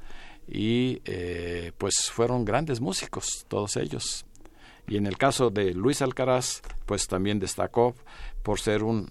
y 0.50 1.02
pues 1.78 2.10
fueron 2.10 2.46
grandes 2.46 2.80
músicos 2.80 3.46
todos 3.48 3.76
ellos. 3.78 4.26
Y 4.90 4.96
en 4.96 5.06
el 5.06 5.18
caso 5.18 5.50
de 5.50 5.74
Luis 5.74 6.02
Alcaraz, 6.02 6.62
pues 6.86 7.08
también 7.08 7.40
destacó 7.40 7.96
por 8.44 8.60
ser 8.60 8.84
un 8.84 9.10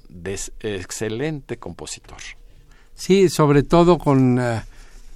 excelente 0.60 1.58
compositor. 1.58 2.18
Sí, 2.94 3.28
sobre 3.28 3.62
todo 3.62 3.98
con 3.98 4.38
eh, 4.40 4.62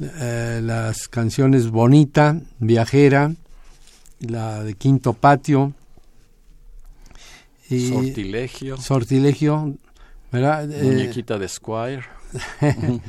eh, 0.00 0.60
las 0.62 1.08
canciones 1.08 1.70
Bonita, 1.70 2.38
Viajera, 2.58 3.34
la 4.20 4.62
de 4.62 4.74
Quinto 4.74 5.14
Patio. 5.14 5.72
Y 7.70 7.88
sortilegio. 7.88 8.76
Sortilegio, 8.76 9.76
¿verdad? 10.30 10.70
Eh, 10.70 10.82
Muñequita 10.82 11.38
de 11.38 11.48
Squire. 11.48 12.04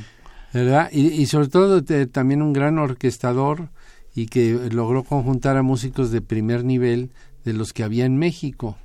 ¿Verdad? 0.52 0.88
Y, 0.92 1.08
y 1.08 1.26
sobre 1.26 1.48
todo 1.48 1.82
también 2.10 2.42
un 2.42 2.52
gran 2.52 2.78
orquestador 2.78 3.68
y 4.14 4.26
que 4.26 4.52
logró 4.70 5.02
conjuntar 5.02 5.56
a 5.56 5.62
músicos 5.62 6.10
de 6.10 6.20
primer 6.20 6.64
nivel 6.64 7.10
de 7.44 7.52
los 7.54 7.72
que 7.72 7.82
había 7.82 8.04
en 8.04 8.16
México 8.18 8.76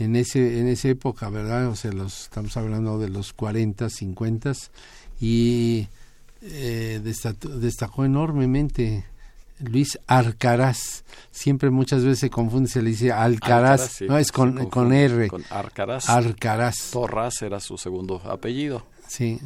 en 0.00 0.16
ese 0.16 0.60
en 0.60 0.68
esa 0.68 0.88
época, 0.88 1.28
¿verdad? 1.28 1.68
O 1.68 1.76
sea, 1.76 1.92
los 1.92 2.24
estamos 2.24 2.56
hablando 2.56 2.98
de 2.98 3.08
los 3.08 3.32
40, 3.32 3.90
50 3.90 4.52
y 5.20 5.88
eh, 6.40 7.00
destacó, 7.02 8.04
enormemente 8.04 9.04
Luis 9.58 9.98
Arcaraz. 10.06 11.04
Siempre 11.30 11.70
muchas 11.70 12.02
veces 12.02 12.20
se 12.20 12.30
confunde, 12.30 12.70
se 12.70 12.80
le 12.80 12.90
dice 12.90 13.12
Alcaraz, 13.12 14.00
no 14.02 14.16
es 14.16 14.32
con, 14.32 14.66
con 14.70 14.92
R. 14.92 15.28
Con 15.28 15.44
Arcaraz. 15.50 16.08
Arcaraz. 16.08 16.90
Torras 16.92 17.42
era 17.42 17.60
su 17.60 17.76
segundo 17.76 18.22
apellido. 18.24 18.86
Sí, 19.06 19.38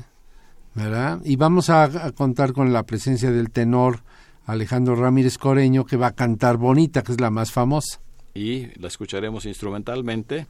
¿verdad? 0.75 1.21
Y 1.25 1.35
vamos 1.35 1.69
a, 1.69 2.13
contar 2.13 2.53
con 2.53 2.73
la 2.73 2.85
presencia 2.85 3.33
del 3.33 3.51
tenor 3.51 4.05
Alejandro 4.47 4.95
Ramírez 4.95 5.37
Coreño, 5.37 5.85
que 5.85 5.97
va 5.97 6.09
a 6.09 6.13
cantar 6.13 6.59
Bonita, 6.59 7.03
que 7.03 7.13
es 7.13 7.21
la 7.21 7.31
más 7.31 7.51
famosa 7.51 8.04
y 8.35 8.79
la 8.81 8.89
escucharemos 8.89 9.47
instrumentalmente 9.47 10.47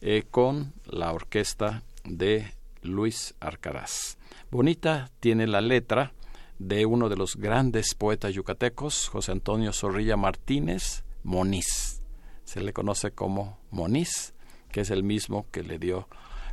eh, 0.00 0.24
con 0.30 0.72
la 0.86 1.12
orquesta 1.12 1.82
de 2.04 2.52
Luis 2.82 3.34
Arcaraz. 3.40 4.16
Bonita 4.50 5.10
tiene 5.20 5.46
la 5.46 5.60
letra 5.60 6.12
de 6.58 6.86
uno 6.86 7.08
de 7.08 7.16
los 7.16 7.36
grandes 7.36 7.94
poetas 7.94 8.34
yucatecos, 8.34 9.08
José 9.08 9.32
Antonio 9.32 9.72
Zorrilla 9.72 10.16
Martínez, 10.16 11.04
Moniz. 11.22 12.02
Se 12.44 12.60
le 12.60 12.72
conoce 12.72 13.10
como 13.10 13.58
Moniz, 13.70 14.32
que 14.72 14.80
es 14.80 14.90
el 14.90 15.04
mismo 15.04 15.46
que 15.50 15.62
le 15.62 15.78
dio 15.78 16.08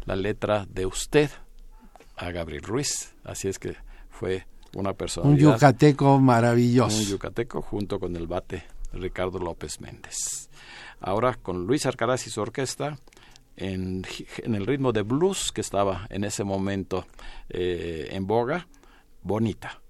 la 0.06 0.16
letra 0.16 0.66
de 0.70 0.86
usted 0.86 1.30
a 2.18 2.32
Gabriel 2.32 2.64
Ruiz. 2.64 3.16
Así 3.24 3.48
es 3.48 3.60
que 3.60 3.76
fue 4.10 4.46
una 4.76 4.94
persona. 4.94 5.30
Un 5.30 5.38
yucateco 5.38 6.20
maravilloso. 6.20 6.98
Un 6.98 7.06
yucateco 7.06 7.62
junto 7.62 8.00
con 8.00 8.16
el 8.16 8.28
bate 8.28 8.64
Ricardo 8.94 9.40
López 9.40 9.80
Méndez. 9.82 10.50
Ahora 11.00 11.36
con 11.36 11.66
Luis 11.66 11.86
Arcaraz 11.86 12.28
y 12.28 12.30
su 12.30 12.42
orquesta, 12.42 12.98
en, 13.58 14.04
el 14.44 14.66
ritmo 14.66 14.92
de 14.92 15.04
blues 15.04 15.52
que 15.52 15.62
estaba 15.62 16.08
en 16.10 16.24
ese 16.24 16.44
momento 16.44 17.06
eh, 17.50 18.10
en 18.12 18.28
boga, 18.28 18.68
bonita. 19.22 19.82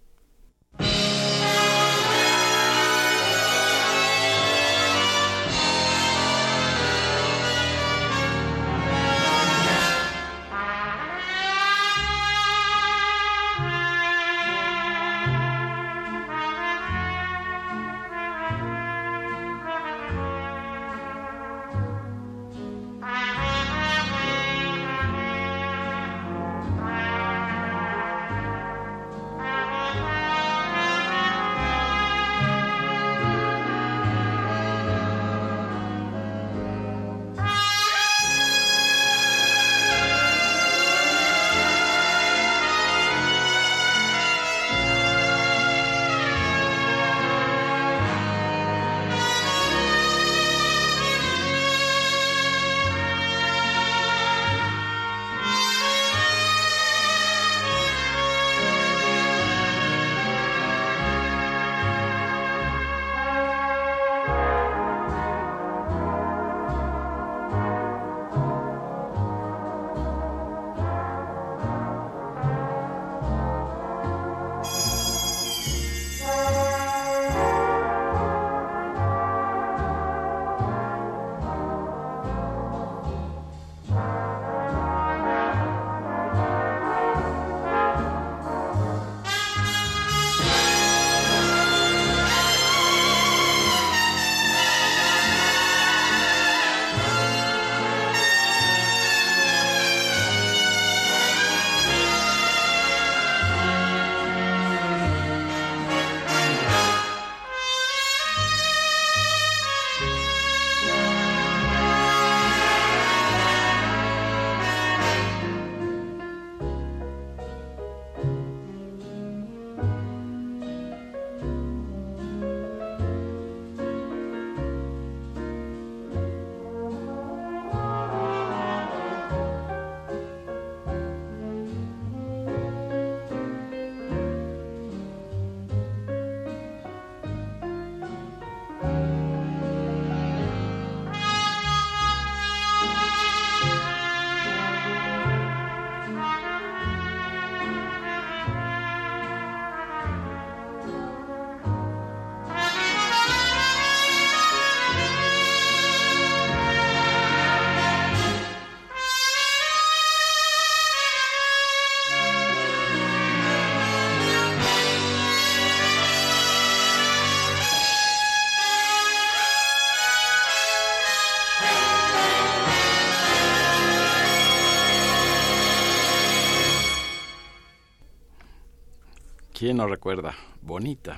¿Quién 179.66 179.78
no 179.78 179.88
recuerda? 179.88 180.36
Bonita. 180.62 181.18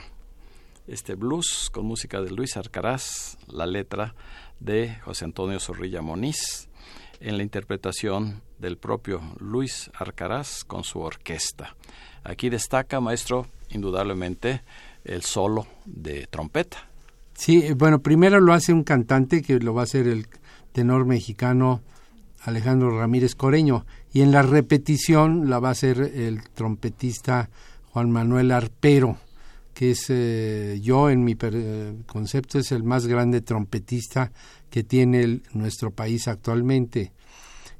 Este 0.87 1.15
blues 1.15 1.69
con 1.69 1.85
música 1.85 2.21
de 2.21 2.31
Luis 2.31 2.55
Arcaraz, 2.55 3.37
la 3.47 3.65
letra 3.65 4.15
de 4.61 4.95
José 5.03 5.25
Antonio 5.25 5.59
Zorrilla 5.59 6.01
Moniz, 6.01 6.69
en 7.19 7.35
la 7.35 7.43
interpretación 7.43 8.41
del 8.57 8.77
propio 8.77 9.19
Luis 9.39 9.91
Arcaraz 9.93 10.63
con 10.63 10.85
su 10.85 11.01
orquesta. 11.01 11.75
Aquí 12.23 12.49
destaca, 12.49 13.01
maestro, 13.01 13.47
indudablemente, 13.67 14.61
el 15.03 15.23
solo 15.23 15.67
de 15.83 16.25
trompeta. 16.27 16.87
Sí, 17.33 17.73
bueno, 17.73 17.99
primero 17.99 18.39
lo 18.39 18.53
hace 18.53 18.71
un 18.71 18.85
cantante 18.85 19.41
que 19.41 19.59
lo 19.59 19.73
va 19.73 19.81
a 19.81 19.83
hacer 19.83 20.07
el 20.07 20.27
tenor 20.71 21.05
mexicano 21.05 21.81
Alejandro 22.45 22.97
Ramírez 22.97 23.35
Coreño 23.35 23.85
y 24.13 24.21
en 24.21 24.31
la 24.31 24.41
repetición 24.41 25.49
la 25.49 25.59
va 25.59 25.67
a 25.67 25.71
hacer 25.71 25.99
el 25.99 26.47
trompetista 26.51 27.49
Juan 27.97 28.11
Manuel 28.11 28.51
Arpero, 28.51 29.17
que 29.73 29.89
es 29.89 30.05
eh, 30.09 30.79
yo 30.83 31.09
en 31.09 31.23
mi 31.23 31.35
concepto 32.05 32.59
es 32.59 32.71
el 32.71 32.83
más 32.83 33.07
grande 33.07 33.41
trompetista 33.41 34.31
que 34.69 34.83
tiene 34.83 35.41
nuestro 35.53 35.89
país 35.89 36.27
actualmente. 36.27 37.11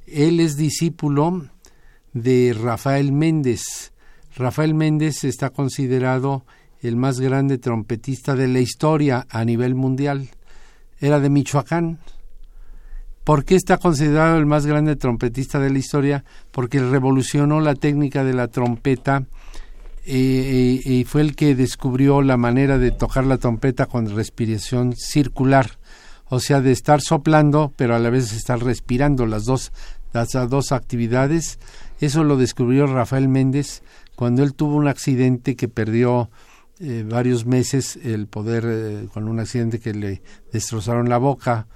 Él 0.08 0.40
es 0.40 0.58
discípulo 0.58 1.46
de 2.14 2.58
Rafael 2.60 3.12
Méndez. 3.12 3.94
Rafael 4.36 4.74
Méndez 4.74 5.24
está 5.24 5.52
considerado 5.52 6.48
el 6.82 6.96
más 6.96 7.20
grande 7.20 7.60
trompetista 7.60 8.34
de 8.34 8.48
la 8.48 8.60
historia 8.60 9.28
a 9.30 9.46
nivel 9.46 9.76
mundial. 9.76 10.30
Era 11.00 11.20
de 11.20 11.30
Michoacán. 11.30 12.00
¿Por 13.24 13.46
qué 13.46 13.54
está 13.54 13.78
considerado 13.78 14.40
el 14.40 14.48
más 14.48 14.66
grande 14.66 14.96
trompetista 14.96 15.60
de 15.60 15.70
la 15.70 15.78
historia? 15.78 16.26
Porque 16.50 16.80
revolucionó 16.80 17.62
la 17.62 17.76
técnica 17.76 18.24
de 18.24 18.34
la 18.34 18.48
trompeta 18.48 19.28
y 20.16 21.04
fue 21.06 21.22
el 21.22 21.36
que 21.36 21.56
descubrió 21.56 22.22
la 22.22 22.38
manera 22.38 22.78
de 22.78 22.92
tocar 22.92 23.26
la 23.26 23.38
trompeta 23.38 23.88
con 23.88 24.10
respiración 24.16 24.96
circular, 24.96 25.80
o 26.30 26.40
sea, 26.40 26.62
de 26.62 26.72
estar 26.72 27.02
soplando, 27.02 27.74
pero 27.76 27.96
a 27.96 28.00
la 28.00 28.10
vez 28.10 28.34
estar 28.34 28.64
respirando 28.64 29.26
las 29.26 29.46
dos, 29.46 29.72
las 30.14 30.30
dos 30.50 30.72
actividades. 30.72 31.60
Eso 32.00 32.24
lo 32.24 32.38
descubrió 32.38 32.88
Rafael 32.88 33.28
Méndez 33.28 33.82
cuando 34.16 34.44
él 34.44 34.54
tuvo 34.54 34.76
un 34.76 34.88
accidente 34.88 35.56
que 35.56 35.68
perdió 35.68 36.30
eh, 36.80 37.04
varios 37.08 37.46
meses 37.46 37.98
el 38.04 38.28
poder 38.28 38.66
eh, 38.68 39.08
con 39.14 39.28
un 39.28 39.40
accidente 39.40 39.80
que 39.80 39.94
le 39.94 40.22
destrozaron 40.52 41.10
la 41.10 41.18
boca 41.18 41.68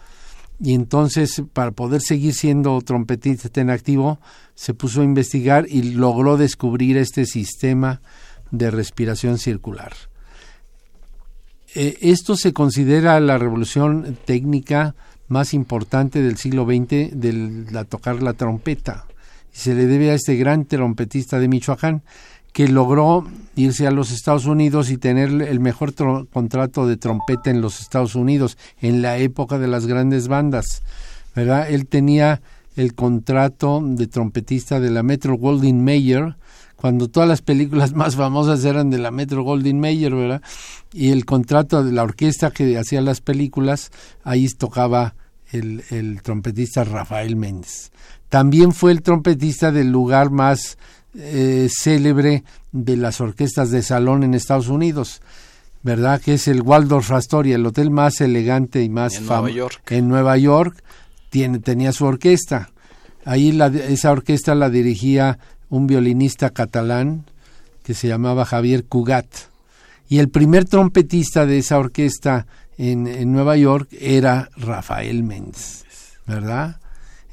y 0.64 0.76
entonces 0.76 1.42
para 1.54 1.72
poder 1.72 2.02
seguir 2.02 2.34
siendo 2.34 2.80
trompetista 2.82 3.60
en 3.60 3.72
activo 3.72 4.20
se 4.54 4.74
puso 4.74 5.02
a 5.02 5.06
investigar 5.06 5.66
y 5.68 5.82
logró 5.94 6.38
descubrir 6.38 6.98
este 6.98 7.26
sistema 7.26 8.02
de 8.52 8.70
respiración 8.70 9.40
circular. 9.40 9.94
Eh, 11.74 11.98
esto 12.02 12.36
se 12.36 12.54
considera 12.54 13.20
la 13.20 13.38
revolución 13.38 14.18
técnica 14.26 14.94
más 15.30 15.54
importante 15.54 16.22
del 16.22 16.38
siglo 16.38 16.66
XX 16.66 17.18
de 17.18 17.66
la 17.72 17.86
tocar 17.86 18.22
la 18.22 18.34
trompeta 18.34 19.06
y 19.54 19.58
se 19.58 19.74
le 19.74 19.88
debe 19.88 20.12
a 20.12 20.16
este 20.16 20.36
gran 20.36 20.66
trompetista 20.66 21.40
de 21.40 21.48
Michoacán 21.48 22.04
que 22.54 22.68
logró 22.68 23.26
irse 23.56 23.88
a 23.88 23.92
los 23.92 24.12
Estados 24.12 24.46
Unidos 24.46 24.90
y 24.90 24.98
tener 24.98 25.30
el 25.30 25.60
mejor 25.60 25.94
contrato 26.30 26.88
de 26.88 26.98
trompeta 26.98 27.50
en 27.50 27.62
los 27.62 27.80
Estados 27.80 28.16
Unidos 28.16 28.58
en 28.82 29.02
la 29.02 29.18
época 29.18 29.58
de 29.58 29.68
las 29.68 29.88
grandes 29.88 30.28
bandas, 30.28 30.84
¿verdad? 31.36 31.70
Él 31.70 31.88
tenía 31.88 32.42
el 32.76 32.94
contrato 32.94 33.82
de 33.84 34.08
trompetista 34.08 34.80
de 34.80 34.90
la 34.90 35.04
Metro 35.04 35.36
Goldwyn 35.36 35.84
Mayer 35.84 36.36
cuando 36.76 37.10
todas 37.10 37.30
las 37.30 37.42
películas 37.42 37.94
más 37.96 38.16
famosas 38.16 38.66
eran 38.66 38.90
de 38.90 38.98
la 38.98 39.12
Metro 39.12 39.44
Goldwyn 39.44 39.80
Mayer, 39.80 40.14
¿verdad? 40.14 40.42
Y 40.92 41.12
el 41.12 41.26
contrato 41.26 41.84
de 41.84 41.92
la 41.92 42.04
orquesta 42.04 42.52
que 42.52 42.78
hacía 42.78 43.02
las 43.02 43.22
películas, 43.22 43.92
ahí 44.24 44.48
tocaba 44.50 45.16
el, 45.52 45.84
el 45.90 46.22
trompetista 46.22 46.84
Rafael 46.84 47.36
Méndez. 47.36 47.92
También 48.30 48.72
fue 48.72 48.92
el 48.92 49.02
trompetista 49.02 49.72
del 49.72 49.92
lugar 49.92 50.32
más 50.32 50.78
eh, 51.16 51.68
célebre 51.70 52.44
de 52.72 52.98
las 52.98 53.20
orquestas 53.22 53.72
de 53.72 53.82
salón 53.82 54.24
en 54.24 54.34
Estados 54.34 54.70
Unidos, 54.70 55.22
¿verdad? 55.84 56.22
Que 56.22 56.36
es 56.36 56.48
el 56.48 56.62
Waldorf 56.62 57.12
Astoria, 57.12 57.56
el 57.56 57.66
hotel 57.66 57.92
más 57.92 58.22
elegante 58.22 58.82
y 58.82 58.90
más 58.90 59.20
famoso 59.20 59.70
en 59.90 60.08
Nueva 60.08 60.38
York. 60.38 60.84
Tiene, 61.30 61.60
tenía 61.60 61.92
su 61.92 62.06
orquesta. 62.06 62.70
Ahí 63.26 63.52
la, 63.52 63.68
esa 63.68 64.12
orquesta 64.12 64.56
la 64.56 64.70
dirigía 64.70 65.38
un 65.70 65.88
violinista 65.88 66.50
catalán 66.50 67.26
que 67.84 67.94
se 67.94 68.08
llamaba 68.08 68.46
Javier 68.46 68.86
Cugat. 68.86 69.28
Y 70.08 70.20
el 70.20 70.30
primer 70.30 70.66
trompetista 70.66 71.46
de 71.46 71.60
esa 71.60 71.80
orquesta 71.80 72.46
en, 72.78 73.08
en 73.08 73.32
Nueva 73.32 73.56
York 73.58 73.90
era 74.00 74.50
Rafael 74.58 75.24
Méndez, 75.24 75.86
¿verdad? 76.28 76.78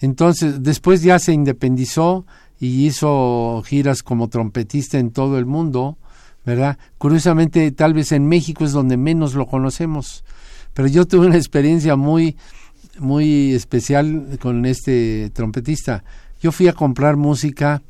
Entonces, 0.01 0.63
después 0.63 1.03
ya 1.03 1.19
se 1.19 1.33
independizó, 1.33 2.25
y 2.61 2.87
hizo 2.87 3.63
giras 3.65 4.03
como 4.03 4.29
trompetista 4.29 4.99
en 4.99 5.11
todo 5.11 5.39
el 5.39 5.47
mundo, 5.47 5.99
¿verdad? 6.45 6.79
Curiosamente, 6.99 7.71
tal 7.73 7.95
vez 7.95 8.13
en 8.13 8.27
México 8.27 8.65
es 8.65 8.73
donde 8.73 8.97
menos 8.97 9.35
lo 9.35 9.47
conocemos, 9.47 10.25
pero 10.75 10.89
yo 10.89 11.07
tuve 11.07 11.27
una 11.27 11.37
experiencia 11.37 11.97
muy, 11.97 12.37
muy 12.99 13.53
especial 13.53 14.39
con 14.41 14.67
este 14.67 15.31
trompetista. 15.31 16.05
Yo 16.41 16.53
fui 16.53 16.69
a 16.69 16.73
comprar 16.73 17.17
música 17.17 17.83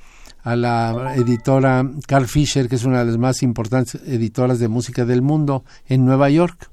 a 0.43 0.57
la 0.57 1.15
editora 1.17 1.89
Carl 2.07 2.27
Fisher, 2.27 2.69
que 2.69 2.77
es 2.77 2.85
una 2.85 3.01
de 3.01 3.07
las 3.07 3.19
más 3.19 3.43
importantes 3.43 4.01
editoras 4.07 4.59
de 4.59 4.69
música 4.69 5.05
del 5.05 5.23
mundo, 5.23 5.65
en 5.87 6.05
Nueva 6.05 6.31
York. 6.31 6.71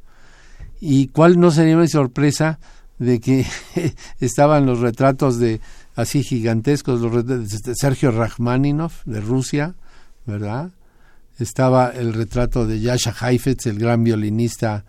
¿Y 0.79 1.07
cuál 1.07 1.39
no 1.39 1.51
sería 1.51 1.75
mi 1.75 1.87
sorpresa 1.87 2.59
de 2.99 3.19
que 3.19 3.45
estaban 4.19 4.65
los 4.65 4.79
retratos 4.79 5.39
de 5.39 5.59
así 5.95 6.23
gigantescos, 6.23 7.01
los 7.01 7.25
de 7.25 7.75
Sergio 7.75 8.11
Rachmaninov 8.11 8.91
de 9.05 9.21
Rusia, 9.21 9.75
¿verdad? 10.25 10.71
Estaba 11.39 11.89
el 11.89 12.13
retrato 12.13 12.65
de 12.65 12.79
Yasha 12.79 13.13
Heifetz, 13.19 13.65
el 13.65 13.79
gran 13.79 14.03
violinista, 14.03 14.85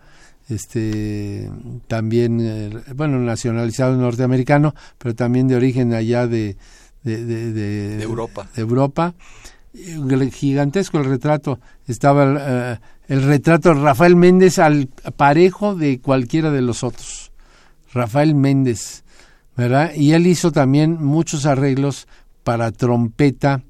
este 0.49 1.51
también, 1.89 2.41
eh, 2.41 2.71
bueno, 2.95 3.19
nacionalizado 3.19 3.97
norteamericano, 3.97 4.75
pero 4.99 5.15
también 5.15 5.49
de 5.49 5.57
origen 5.57 5.93
allá 5.93 6.27
de, 6.27 6.57
de, 7.03 8.03
Europa. 8.03 8.49
De 8.55 8.63
Europa. 8.63 9.15
Gigantesco 10.33 10.99
el 10.99 11.05
retrato. 11.05 11.59
Estaba 11.87 12.73
eh, 12.75 12.79
el 13.09 13.23
retrato 13.23 13.75
de 13.75 13.81
Rafael 13.81 14.17
Méndez 14.17 14.59
al 14.59 14.89
parejo 15.17 15.75
de 15.75 16.01
cualquiera 16.01 16.51
de 16.51 16.63
los 16.63 16.83
otros. 16.85 17.33
Rafael 17.93 18.35
Méndez 18.35 19.05
¿verdad? 19.57 19.93
Y 19.95 20.13
él 20.13 20.27
hizo 20.27 20.53
también 20.53 21.03
muchos 21.03 21.47
arreglos 21.47 22.07
para 22.45 22.73
trompeta 22.73 23.63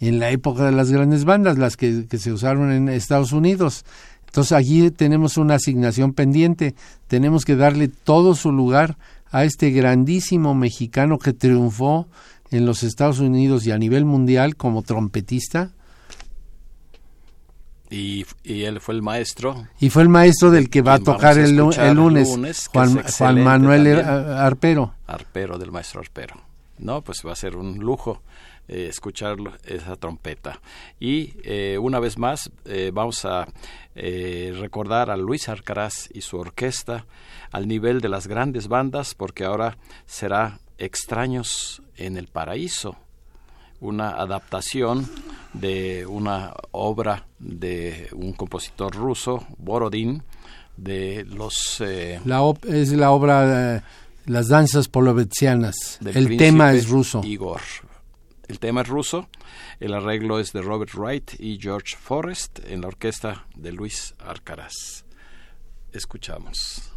en 0.00 0.18
la 0.18 0.30
época 0.30 0.64
de 0.64 0.72
las 0.72 0.90
grandes 0.90 1.24
bandas, 1.24 1.58
las 1.58 1.76
que, 1.76 2.06
se 2.18 2.32
usaron 2.32 2.72
en 2.72 2.88
Estados 2.88 3.32
Unidos. 3.32 3.84
Entonces 4.26 4.52
allí 4.52 4.90
tenemos 4.90 5.36
una 5.36 5.54
asignación 5.54 6.12
pendiente, 6.12 6.74
tenemos 7.06 7.44
que 7.44 7.56
darle 7.56 7.88
todo 7.88 8.34
su 8.34 8.52
lugar 8.52 8.98
a 9.30 9.44
este 9.44 9.70
grandísimo 9.70 10.54
mexicano 10.54 11.18
que 11.18 11.32
triunfó 11.32 12.08
en 12.50 12.66
los 12.66 12.82
Estados 12.82 13.20
Unidos 13.20 13.66
y 13.66 13.72
a 13.72 13.78
nivel 13.78 14.04
mundial 14.04 14.56
como 14.56 14.82
trompetista. 14.82 15.72
Y, 17.90 18.26
él 18.44 18.80
fue 18.80 18.94
el 18.94 19.02
maestro. 19.02 19.66
Y 19.80 19.90
fue 19.90 20.02
el 20.02 20.08
maestro 20.08 20.50
del 20.50 20.68
que 20.68 20.82
va 20.82 20.94
a 20.94 20.98
tocar 20.98 21.38
el, 21.38 21.56
lunes, 21.56 22.68
Juan, 22.72 23.42
Manuel 23.42 23.98
Arpero. 23.98 24.94
Arpero, 25.06 25.58
del 25.58 25.72
maestro 25.72 26.00
Arpero. 26.00 26.36
No, 26.78 27.02
pues 27.02 27.22
va 27.26 27.32
a 27.32 27.36
ser 27.36 27.56
un 27.56 27.78
lujo 27.78 28.22
eh, 28.68 28.86
escuchar 28.88 29.36
esa 29.64 29.96
trompeta. 29.96 30.60
Y 31.00 31.32
eh, 31.42 31.78
una 31.80 31.98
vez 31.98 32.18
más 32.18 32.50
eh, 32.66 32.90
vamos 32.92 33.24
a 33.24 33.46
recordar 33.94 35.10
a 35.10 35.16
Luis 35.16 35.48
Arcaraz 35.48 36.08
y 36.14 36.20
su 36.20 36.38
orquesta 36.38 37.04
al 37.50 37.66
nivel 37.66 38.00
de 38.00 38.08
las 38.08 38.28
grandes 38.28 38.68
bandas, 38.68 39.16
porque 39.16 39.44
ahora 39.44 39.76
será 40.06 40.60
Extraños 40.78 41.82
en 41.96 42.16
el 42.16 42.28
Paraíso, 42.28 42.96
una 43.80 44.10
adaptación 44.10 45.08
de 45.52 46.06
una 46.06 46.54
obra 46.72 47.26
de 47.38 48.08
un 48.12 48.32
compositor 48.32 48.94
ruso, 48.94 49.46
Borodin, 49.58 50.22
de 50.76 51.24
los... 51.24 51.80
la 52.24 52.54
es 52.68 52.92
la 52.92 53.10
obra 53.10 53.82
las 54.28 54.48
danzas 54.48 54.88
polovetzianas. 54.88 55.98
El 56.04 56.36
tema 56.36 56.72
es 56.72 56.88
ruso. 56.88 57.22
Igor. 57.24 57.60
El 58.46 58.58
tema 58.58 58.82
es 58.82 58.88
ruso. 58.88 59.28
El 59.80 59.94
arreglo 59.94 60.38
es 60.38 60.52
de 60.52 60.62
Robert 60.62 60.92
Wright 60.94 61.40
y 61.40 61.58
George 61.60 61.96
Forrest 61.96 62.60
en 62.68 62.82
la 62.82 62.88
orquesta 62.88 63.46
de 63.56 63.72
Luis 63.72 64.14
Arcaraz. 64.18 65.04
Escuchamos. 65.92 66.92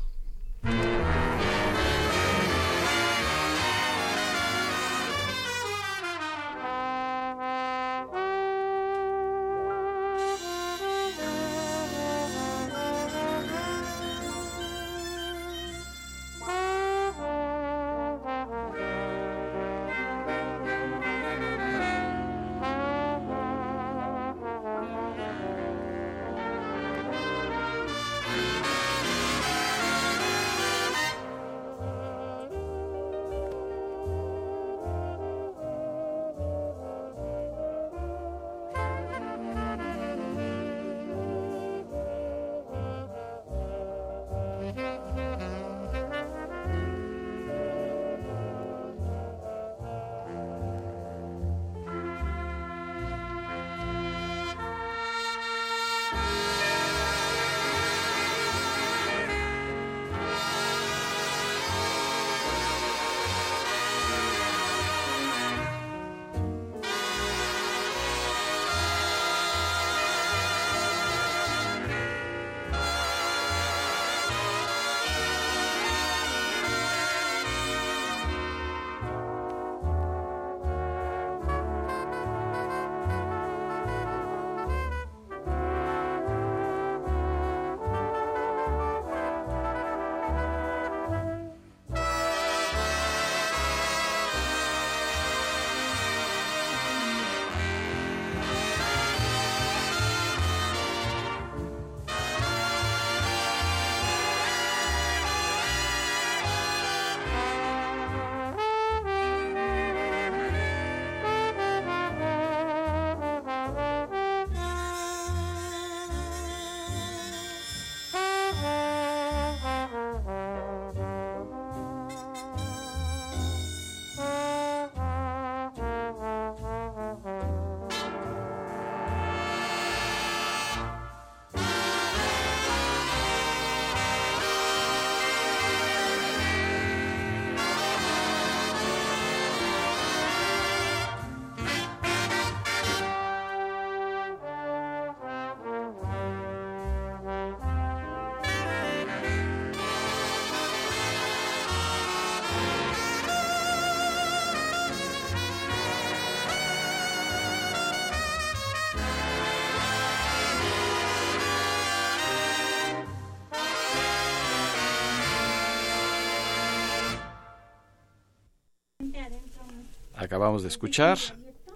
Acabamos 170.31 170.61
de 170.61 170.69
escuchar, 170.69 171.17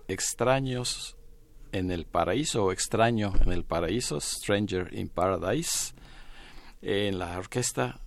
Extraños 0.07 1.17
en 1.73 1.91
el 1.91 2.05
Paraíso 2.05 2.63
o 2.63 2.71
Extraño 2.71 3.33
en 3.41 3.51
el 3.51 3.65
Paraíso, 3.65 4.21
Stranger 4.21 4.97
in 4.97 5.09
Paradise, 5.09 5.93
en 6.81 7.19
la 7.19 7.37
orquesta 7.37 7.99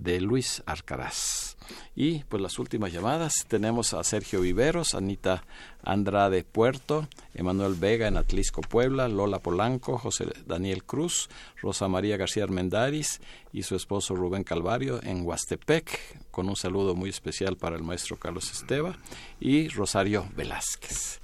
de 0.00 0.20
Luis 0.20 0.62
Arcaraz. 0.66 1.56
Y 1.94 2.24
pues 2.24 2.42
las 2.42 2.58
últimas 2.58 2.92
llamadas 2.92 3.44
tenemos 3.46 3.94
a 3.94 4.02
Sergio 4.02 4.40
Viveros, 4.40 4.94
Anita 4.94 5.44
Andrade 5.84 6.42
Puerto, 6.42 7.06
Emanuel 7.34 7.74
Vega 7.74 8.08
en 8.08 8.16
Atlisco 8.16 8.62
Puebla, 8.62 9.08
Lola 9.08 9.38
Polanco, 9.38 9.98
José 9.98 10.26
Daniel 10.46 10.84
Cruz, 10.84 11.28
Rosa 11.62 11.86
María 11.88 12.16
García 12.16 12.44
Armendáriz 12.44 13.20
y 13.52 13.62
su 13.62 13.76
esposo 13.76 14.16
Rubén 14.16 14.42
Calvario 14.42 15.00
en 15.02 15.24
Huastepec, 15.24 16.30
con 16.30 16.48
un 16.48 16.56
saludo 16.56 16.94
muy 16.94 17.10
especial 17.10 17.56
para 17.56 17.76
el 17.76 17.82
maestro 17.82 18.16
Carlos 18.16 18.50
Esteba 18.50 18.96
y 19.38 19.68
Rosario 19.68 20.26
Velázquez. 20.34 21.19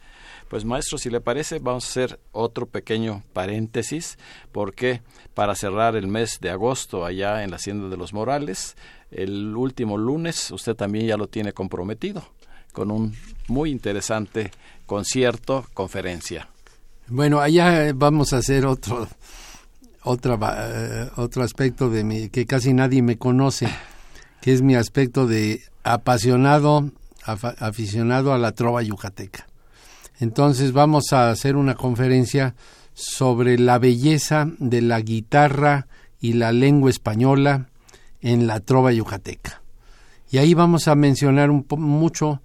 Pues 0.48 0.64
maestro, 0.64 0.98
si 0.98 1.10
le 1.10 1.20
parece, 1.20 1.58
vamos 1.58 1.84
a 1.86 1.88
hacer 1.88 2.20
otro 2.32 2.66
pequeño 2.66 3.24
paréntesis, 3.32 4.16
porque 4.52 5.02
para 5.34 5.54
cerrar 5.54 5.96
el 5.96 6.06
mes 6.06 6.38
de 6.40 6.50
agosto 6.50 7.04
allá 7.04 7.42
en 7.42 7.50
la 7.50 7.56
Hacienda 7.56 7.88
de 7.88 7.96
los 7.96 8.12
Morales, 8.12 8.76
el 9.10 9.56
último 9.56 9.98
lunes 9.98 10.50
usted 10.50 10.74
también 10.74 11.06
ya 11.06 11.16
lo 11.16 11.28
tiene 11.28 11.52
comprometido 11.52 12.24
con 12.72 12.90
un 12.90 13.14
muy 13.48 13.70
interesante 13.70 14.50
concierto, 14.84 15.64
conferencia. 15.72 16.48
Bueno, 17.08 17.40
allá 17.40 17.90
vamos 17.94 18.34
a 18.34 18.38
hacer 18.38 18.66
otro 18.66 19.08
eh, 20.06 21.10
otro 21.16 21.42
aspecto 21.42 21.90
de 21.90 22.04
mi 22.04 22.28
que 22.28 22.46
casi 22.46 22.72
nadie 22.72 23.02
me 23.02 23.16
conoce, 23.16 23.68
que 24.40 24.52
es 24.52 24.62
mi 24.62 24.76
aspecto 24.76 25.26
de 25.26 25.62
apasionado, 25.82 26.90
aficionado 27.24 28.32
a 28.32 28.38
la 28.38 28.52
trova 28.52 28.82
yucateca. 28.82 29.46
Entonces 30.18 30.72
vamos 30.72 31.12
a 31.12 31.30
hacer 31.30 31.56
una 31.56 31.74
conferencia 31.74 32.54
sobre 32.94 33.58
la 33.58 33.78
belleza 33.78 34.48
de 34.58 34.80
la 34.80 35.00
guitarra 35.00 35.86
y 36.20 36.32
la 36.32 36.52
lengua 36.52 36.90
española 36.90 37.68
en 38.20 38.46
la 38.46 38.60
trova 38.60 38.92
yucateca. 38.92 39.62
Y 40.30 40.38
ahí 40.38 40.54
vamos 40.54 40.88
a 40.88 40.94
mencionar 40.94 41.50
un 41.50 41.64
mucho 41.78 42.40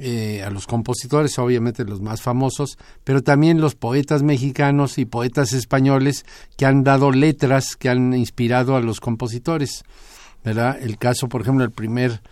eh, 0.00 0.42
a 0.42 0.50
los 0.50 0.66
compositores, 0.66 1.38
obviamente 1.38 1.84
los 1.84 2.00
más 2.00 2.22
famosos, 2.22 2.78
pero 3.04 3.22
también 3.22 3.60
los 3.60 3.74
poetas 3.74 4.22
mexicanos 4.22 4.96
y 4.96 5.04
poetas 5.04 5.52
españoles 5.52 6.24
que 6.56 6.64
han 6.64 6.82
dado 6.82 7.10
letras 7.10 7.76
que 7.76 7.90
han 7.90 8.14
inspirado 8.14 8.76
a 8.76 8.80
los 8.80 9.00
compositores. 9.00 9.84
¿verdad? 10.44 10.78
El 10.80 10.96
caso, 10.96 11.28
por 11.28 11.42
ejemplo, 11.42 11.64
el 11.64 11.70
primer 11.70 12.22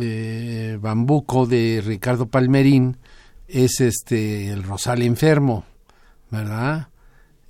eh, 0.00 0.78
bambuco 0.80 1.46
de 1.46 1.82
Ricardo 1.84 2.26
Palmerín, 2.26 2.96
es 3.48 3.80
este 3.80 4.50
el 4.50 4.62
Rosal 4.62 5.02
Enfermo, 5.02 5.64
¿verdad? 6.30 6.88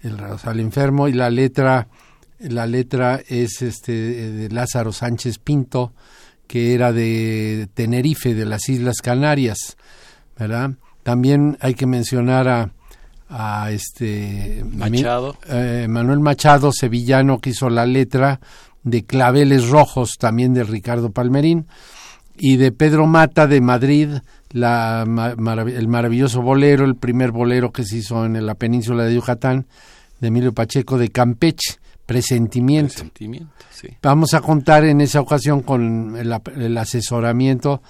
El 0.02 0.18
Rosal 0.18 0.60
Enfermo 0.60 1.08
y 1.08 1.12
la 1.12 1.30
letra 1.30 1.88
la 2.40 2.66
letra 2.66 3.20
es 3.26 3.62
este 3.62 3.92
de 3.92 4.48
Lázaro 4.50 4.92
Sánchez 4.92 5.38
Pinto, 5.38 5.92
que 6.46 6.74
era 6.74 6.92
de 6.92 7.68
Tenerife, 7.74 8.34
de 8.34 8.44
las 8.44 8.68
Islas 8.68 9.00
Canarias, 9.02 9.76
¿verdad? 10.38 10.72
También 11.02 11.56
hay 11.60 11.74
que 11.74 11.86
mencionar 11.86 12.48
a, 12.48 12.70
a 13.28 13.70
este 13.70 14.64
Machado. 14.70 15.36
Eh, 15.48 15.86
Manuel 15.88 16.20
Machado, 16.20 16.72
sevillano, 16.72 17.40
que 17.40 17.50
hizo 17.50 17.70
la 17.70 17.86
letra 17.86 18.40
de 18.82 19.04
Claveles 19.04 19.68
Rojos, 19.68 20.16
también 20.18 20.54
de 20.54 20.64
Ricardo 20.64 21.10
Palmerín, 21.10 21.66
y 22.36 22.56
de 22.56 22.72
Pedro 22.72 23.06
Mata 23.06 23.46
de 23.46 23.60
Madrid, 23.60 24.08
la, 24.54 25.02
el 25.02 25.88
maravilloso 25.88 26.40
bolero, 26.40 26.84
el 26.84 26.94
primer 26.94 27.32
bolero 27.32 27.72
que 27.72 27.84
se 27.84 27.96
hizo 27.98 28.24
en 28.24 28.46
la 28.46 28.54
península 28.54 29.04
de 29.04 29.16
Yucatán, 29.16 29.66
de 30.20 30.28
Emilio 30.28 30.54
Pacheco 30.54 30.96
de 30.96 31.08
Campeche, 31.08 31.74
Presentimiento. 32.06 33.02
Vamos 34.00 34.32
a 34.32 34.40
contar 34.40 34.84
en 34.84 35.00
esa 35.00 35.20
ocasión 35.20 35.62
con 35.62 36.16
el, 36.16 36.78
asesoramiento 36.78 37.82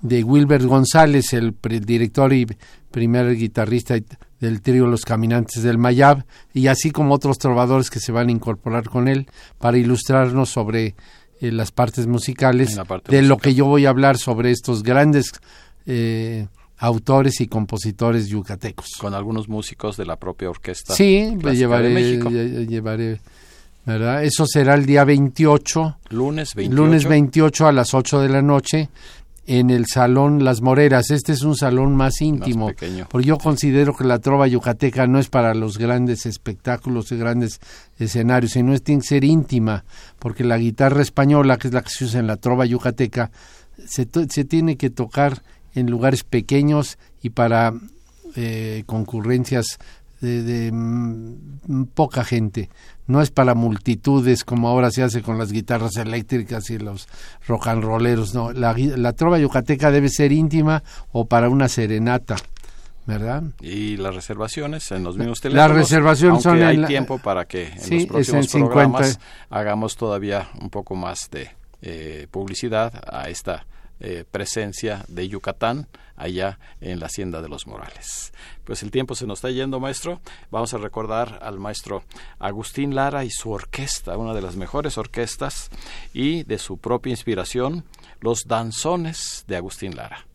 de 0.00 0.24
Wilbert 0.24 0.64
González, 0.64 1.34
el 1.34 1.54
director 1.84 2.32
y 2.32 2.46
primer 2.90 3.36
guitarrista 3.36 3.96
del 4.40 4.62
trío 4.62 4.86
Los 4.86 5.04
Caminantes 5.04 5.62
del 5.62 5.76
Mayab, 5.76 6.24
y 6.54 6.68
así 6.68 6.92
como 6.92 7.12
otros 7.12 7.36
trovadores 7.36 7.90
que 7.90 8.00
se 8.00 8.12
van 8.12 8.28
a 8.28 8.32
incorporar 8.32 8.88
con 8.88 9.08
él 9.08 9.26
para 9.58 9.76
ilustrarnos 9.76 10.48
sobre 10.48 10.94
eh, 11.40 11.52
las 11.52 11.72
partes 11.72 12.06
musicales 12.06 12.80
de 13.08 13.20
lo 13.20 13.36
que 13.36 13.54
yo 13.54 13.66
voy 13.66 13.84
a 13.84 13.90
hablar 13.90 14.16
sobre 14.16 14.50
estos 14.50 14.82
grandes 14.82 15.32
eh, 15.86 16.46
autores 16.78 17.40
y 17.40 17.46
compositores 17.46 18.26
yucatecos. 18.28 18.90
Con 18.98 19.14
algunos 19.14 19.48
músicos 19.48 19.96
de 19.96 20.06
la 20.06 20.16
propia 20.16 20.50
orquesta. 20.50 20.94
Sí, 20.94 21.36
llevaré, 21.54 22.66
llevaré, 22.66 23.20
¿verdad? 23.84 24.24
Eso 24.24 24.46
será 24.46 24.74
el 24.74 24.84
día 24.84 25.04
28. 25.04 25.98
Lunes 26.10 26.54
28. 26.54 26.82
Lunes 26.82 27.08
28 27.08 27.66
a 27.66 27.72
las 27.72 27.94
8 27.94 28.20
de 28.20 28.28
la 28.28 28.42
noche 28.42 28.88
en 29.46 29.70
el 29.70 29.86
Salón 29.86 30.44
Las 30.44 30.60
Moreras. 30.60 31.10
Este 31.10 31.32
es 31.32 31.42
un 31.42 31.56
salón 31.56 31.94
más 31.94 32.20
íntimo, 32.20 32.72
porque 33.08 33.26
yo 33.26 33.38
considero 33.38 33.96
que 33.96 34.04
la 34.04 34.18
trova 34.18 34.46
yucateca 34.48 35.06
no 35.06 35.18
es 35.18 35.28
para 35.28 35.54
los 35.54 35.78
grandes 35.78 36.26
espectáculos 36.26 37.12
y 37.12 37.16
grandes 37.16 37.60
escenarios, 37.98 38.52
sino 38.52 38.76
tiene 38.80 39.02
que 39.02 39.08
ser 39.08 39.24
íntima, 39.24 39.84
porque 40.18 40.44
la 40.44 40.58
guitarra 40.58 41.00
española, 41.00 41.56
que 41.56 41.68
es 41.68 41.74
la 41.74 41.82
que 41.82 41.90
se 41.90 42.04
usa 42.04 42.20
en 42.20 42.26
la 42.26 42.36
trova 42.36 42.66
yucateca, 42.66 43.30
se, 43.86 44.08
se 44.28 44.44
tiene 44.44 44.76
que 44.76 44.90
tocar 44.90 45.42
en 45.76 45.90
lugares 45.90 46.24
pequeños 46.24 46.98
y 47.22 47.30
para 47.30 47.72
eh, 48.34 48.82
concurrencias 48.86 49.78
de, 50.20 50.70
mm, 50.72 51.84
poca 51.94 52.24
gente. 52.24 52.70
No 53.06 53.22
es 53.22 53.30
para 53.30 53.54
multitudes 53.54 54.42
como 54.42 54.68
ahora 54.68 54.90
se 54.90 55.02
hace 55.02 55.22
con 55.22 55.38
las 55.38 55.52
guitarras 55.52 55.96
eléctricas 55.96 56.70
y 56.70 56.78
los 56.78 57.06
rock 57.46 57.68
and 57.68 57.84
rolleros. 57.84 58.34
No, 58.34 58.52
la, 58.52 58.74
la 58.76 59.12
trova 59.12 59.38
yucateca 59.38 59.90
debe 59.90 60.08
ser 60.08 60.32
íntima 60.32 60.82
o 61.12 61.26
para 61.26 61.48
una 61.48 61.68
serenata. 61.68 62.36
¿verdad? 63.06 63.44
Y 63.60 63.96
las 63.98 64.16
reservaciones 64.16 64.90
en 64.90 65.04
los 65.04 65.16
mismos 65.16 65.40
teléfonos. 65.40 65.68
Las 65.68 65.78
reservaciones 65.78 66.42
son 66.42 66.60
hay 66.60 66.84
tiempo 66.86 67.18
para 67.18 67.44
que 67.44 67.68
en 67.68 67.98
los 67.98 68.06
próximos 68.06 68.48
programas 68.48 69.20
hagamos 69.48 69.96
todavía 69.96 70.48
un 70.60 70.70
poco 70.70 70.96
más 70.96 71.30
de 71.30 71.50
eh, 71.82 72.26
publicidad 72.32 72.92
a 73.06 73.28
esta 73.28 73.64
eh, 74.00 74.24
presencia 74.30 75.04
de 75.08 75.28
Yucatán 75.28 75.88
allá 76.16 76.58
en 76.80 77.00
la 77.00 77.06
Hacienda 77.06 77.42
de 77.42 77.48
los 77.48 77.66
Morales. 77.66 78.32
Pues 78.64 78.82
el 78.82 78.90
tiempo 78.90 79.14
se 79.14 79.26
nos 79.26 79.38
está 79.38 79.50
yendo, 79.50 79.80
maestro. 79.80 80.20
Vamos 80.50 80.74
a 80.74 80.78
recordar 80.78 81.38
al 81.42 81.58
maestro 81.58 82.02
Agustín 82.38 82.94
Lara 82.94 83.24
y 83.24 83.30
su 83.30 83.50
orquesta, 83.50 84.16
una 84.16 84.34
de 84.34 84.42
las 84.42 84.56
mejores 84.56 84.98
orquestas, 84.98 85.70
y 86.12 86.42
de 86.44 86.58
su 86.58 86.78
propia 86.78 87.10
inspiración, 87.10 87.84
los 88.20 88.46
danzones 88.46 89.44
de 89.46 89.56
Agustín 89.56 89.96
Lara. 89.96 90.26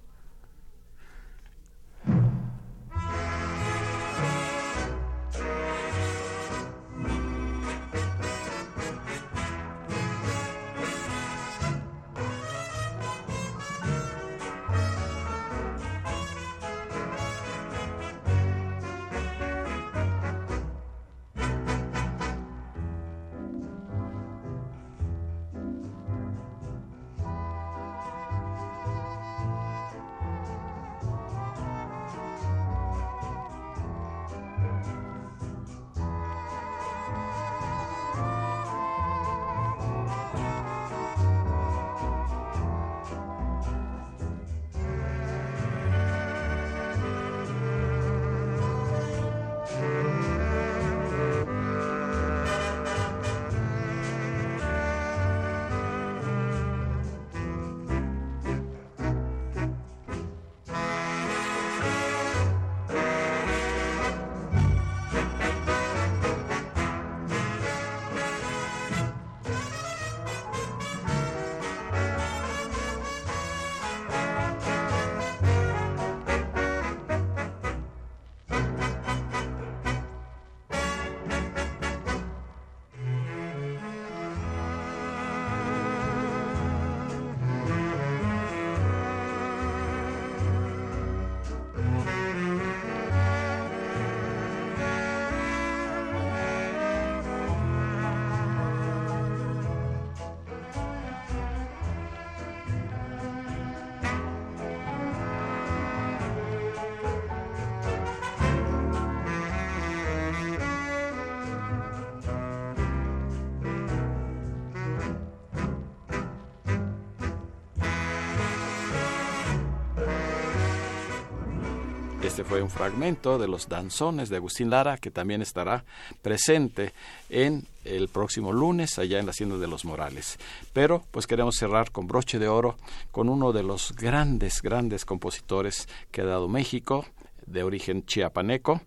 Este 122.42 122.50
fue 122.50 122.64
un 122.64 122.72
fragmento 122.72 123.38
de 123.38 123.48
los 123.48 123.70
danzones 123.70 124.30
de 124.30 124.38
Agustín 124.38 124.72
Lara, 124.72 124.98
que 124.98 125.12
también 125.12 125.44
estará 125.44 125.84
presente 126.24 126.92
en 127.30 127.68
el 127.86 128.08
próximo 128.08 128.52
lunes 128.52 128.98
allá 128.98 129.20
en 129.20 129.28
la 129.28 129.30
Hacienda 129.32 129.58
de 129.58 129.68
los 129.68 129.86
Morales. 129.86 130.40
Pero 130.74 131.04
pues 131.12 131.28
queremos 131.28 131.56
cerrar 131.56 131.92
con 131.92 132.08
broche 132.08 132.40
de 132.40 132.48
oro 132.48 132.78
con 133.12 133.30
uno 133.30 133.54
de 133.54 133.62
los 133.62 133.96
grandes, 133.96 134.64
grandes 134.64 135.06
compositores 135.06 135.88
que 136.10 136.22
ha 136.22 136.26
dado 136.26 136.48
México, 136.48 137.06
de 137.46 137.62
origen 137.62 138.06
chiapaneco, 138.08 138.82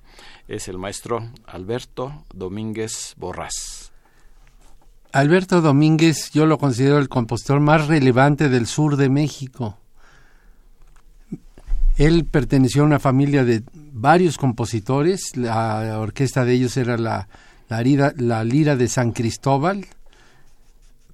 es 0.48 0.66
el 0.66 0.78
maestro 0.78 1.30
Alberto 1.46 2.24
Domínguez 2.32 3.14
Borrás. 3.16 3.92
Alberto 5.12 5.60
Domínguez 5.60 6.32
yo 6.32 6.46
lo 6.46 6.58
considero 6.58 6.98
el 6.98 7.08
compositor 7.08 7.60
más 7.60 7.86
relevante 7.86 8.48
del 8.48 8.66
sur 8.66 8.96
de 8.96 9.10
México. 9.10 9.78
Él 11.96 12.24
perteneció 12.24 12.82
a 12.82 12.86
una 12.86 12.98
familia 12.98 13.44
de 13.44 13.62
varios 13.92 14.36
compositores, 14.36 15.36
la 15.36 15.98
orquesta 16.00 16.44
de 16.44 16.54
ellos 16.54 16.76
era 16.76 16.96
la, 16.96 17.28
lira, 17.82 18.76
de 18.76 18.88
San 18.88 19.12
Cristóbal, 19.12 19.86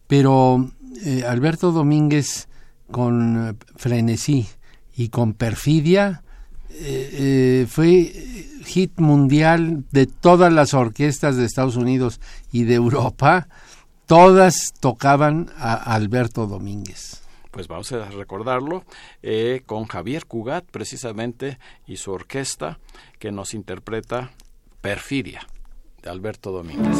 pero 0.06 0.70
eh, 1.04 1.24
Alberto 1.26 1.72
Domínguez 1.72 2.48
con 2.90 3.58
frenesí 3.76 4.48
y 4.96 5.08
con 5.08 5.34
perfidia 5.34 6.22
eh, 6.70 7.10
eh, 7.12 7.66
fue 7.68 8.12
hit 8.64 8.98
mundial 8.98 9.84
de 9.90 10.06
todas 10.06 10.52
las 10.52 10.74
orquestas 10.74 11.36
de 11.36 11.44
Estados 11.44 11.76
Unidos 11.76 12.20
y 12.52 12.64
de 12.64 12.74
Europa, 12.74 13.48
todas 14.06 14.72
tocaban 14.80 15.50
a 15.58 15.74
Alberto 15.74 16.46
Domínguez. 16.46 17.19
Pues 17.50 17.68
vamos 17.68 17.90
a 17.92 18.08
recordarlo 18.10 18.84
eh, 19.22 19.62
con 19.66 19.86
Javier 19.86 20.26
Cugat 20.26 20.64
precisamente 20.64 21.58
y 21.86 21.96
su 21.96 22.12
orquesta 22.12 22.78
que 23.18 23.32
nos 23.32 23.54
interpreta 23.54 24.30
Perfidia 24.80 25.46
de 26.02 26.10
Alberto 26.10 26.52
Domínguez. 26.52 26.96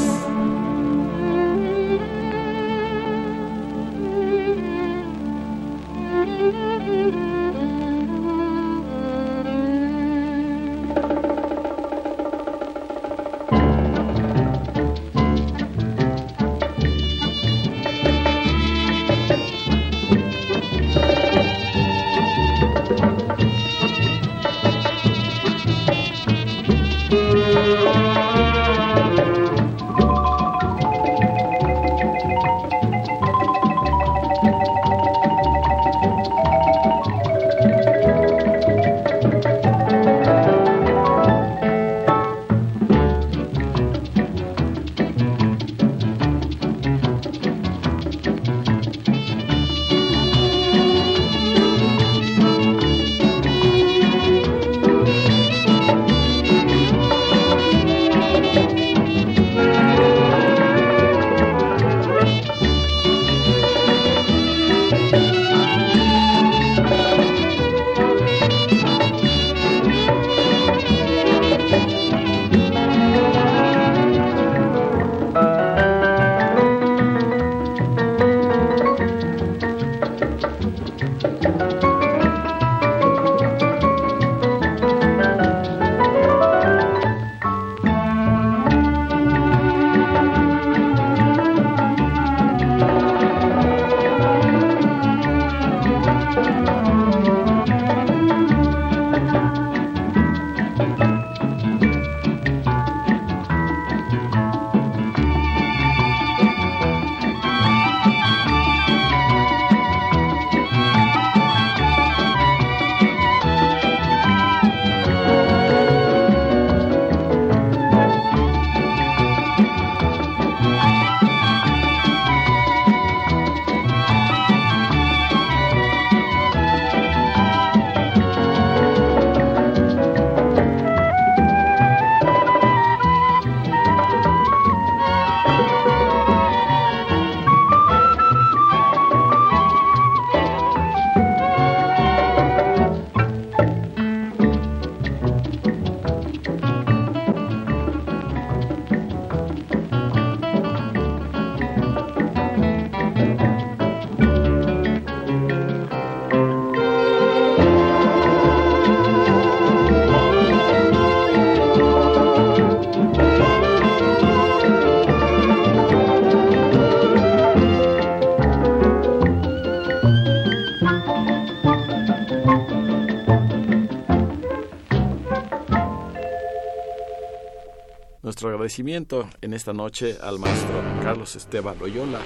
Agradecimiento 178.61 179.27
en 179.41 179.55
esta 179.55 179.73
noche 179.73 180.19
al 180.21 180.39
maestro 180.39 180.83
Carlos 181.03 181.35
Esteban 181.35 181.79
Loyola, 181.79 182.21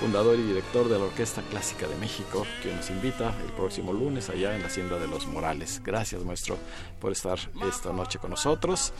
fundador 0.00 0.38
y 0.38 0.42
director 0.42 0.88
de 0.88 0.98
la 0.98 1.04
Orquesta 1.04 1.42
Clásica 1.42 1.86
de 1.86 1.96
México, 1.96 2.46
que 2.62 2.72
nos 2.72 2.88
invita 2.88 3.34
el 3.44 3.52
próximo 3.52 3.92
lunes 3.92 4.30
allá 4.30 4.54
en 4.54 4.62
la 4.62 4.68
Hacienda 4.68 4.98
de 4.98 5.06
los 5.06 5.26
Morales. 5.26 5.82
Gracias, 5.84 6.24
maestro, 6.24 6.56
por 6.98 7.12
estar 7.12 7.38
esta 7.68 7.92
noche 7.92 8.18
con 8.18 8.30
nosotros. 8.30 8.94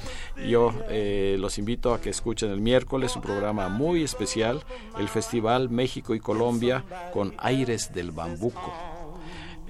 Yo 0.47 0.75
eh, 0.91 1.37
los 1.39 1.57
invito 1.57 1.95
a 1.95 2.01
que 2.03 2.11
escuchen 2.11 2.51
el 2.51 2.61
miércoles 2.61 3.17
un 3.17 3.23
programa 3.23 3.71
muy 3.71 4.03
especial, 4.03 4.63
el 4.99 5.09
Festival 5.09 5.71
México 5.71 6.15
y 6.15 6.21
Colombia 6.21 6.85
con 7.15 7.33
Aires 7.39 7.95
del 7.95 8.11
Bambuco 8.11 8.71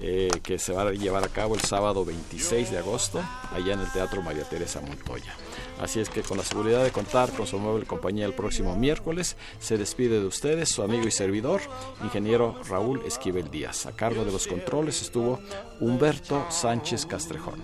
eh, 0.03 0.31
que 0.41 0.57
se 0.57 0.73
va 0.73 0.81
a 0.81 0.91
llevar 0.91 1.23
a 1.23 1.27
cabo 1.27 1.53
el 1.53 1.61
sábado 1.61 2.03
26 2.03 2.71
de 2.71 2.79
agosto 2.79 3.23
allá 3.51 3.73
en 3.73 3.81
el 3.81 3.91
Teatro 3.91 4.23
María 4.23 4.43
Teresa 4.43 4.81
Montoya. 4.81 5.35
Así 5.81 5.99
es 5.99 6.09
que 6.09 6.21
con 6.21 6.37
la 6.37 6.43
seguridad 6.43 6.83
de 6.83 6.91
contar 6.91 7.31
con 7.31 7.47
su 7.47 7.59
nueva 7.59 7.83
compañía 7.85 8.27
el 8.27 8.33
próximo 8.33 8.75
miércoles, 8.75 9.35
se 9.59 9.77
despide 9.77 10.19
de 10.19 10.27
ustedes 10.27 10.69
su 10.69 10.83
amigo 10.83 11.07
y 11.07 11.11
servidor, 11.11 11.61
ingeniero 12.03 12.55
Raúl 12.69 13.01
Esquivel 13.05 13.49
Díaz. 13.49 13.87
A 13.87 13.95
cargo 13.95 14.23
de 14.23 14.31
los 14.31 14.45
controles 14.45 15.01
estuvo 15.01 15.39
Humberto 15.79 16.45
Sánchez 16.49 17.07
Castrejón. 17.07 17.61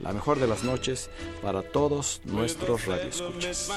La 0.00 0.12
mejor 0.12 0.40
de 0.40 0.48
las 0.48 0.64
noches 0.64 1.10
para 1.42 1.62
todos 1.62 2.22
nuestros 2.24 2.86
radioescuchas. 2.86 3.70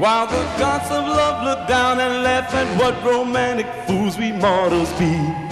While 0.00 0.26
the 0.28 0.42
gods 0.58 0.90
of 0.90 1.04
love 1.04 1.44
look 1.44 1.68
down 1.68 2.00
and 2.00 2.22
laugh 2.22 2.54
at 2.54 2.66
what 2.80 3.04
romantic 3.04 3.66
fools 3.86 4.16
we 4.16 4.32
mortals 4.32 4.90
be. 4.98 5.49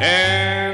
And 0.00 0.69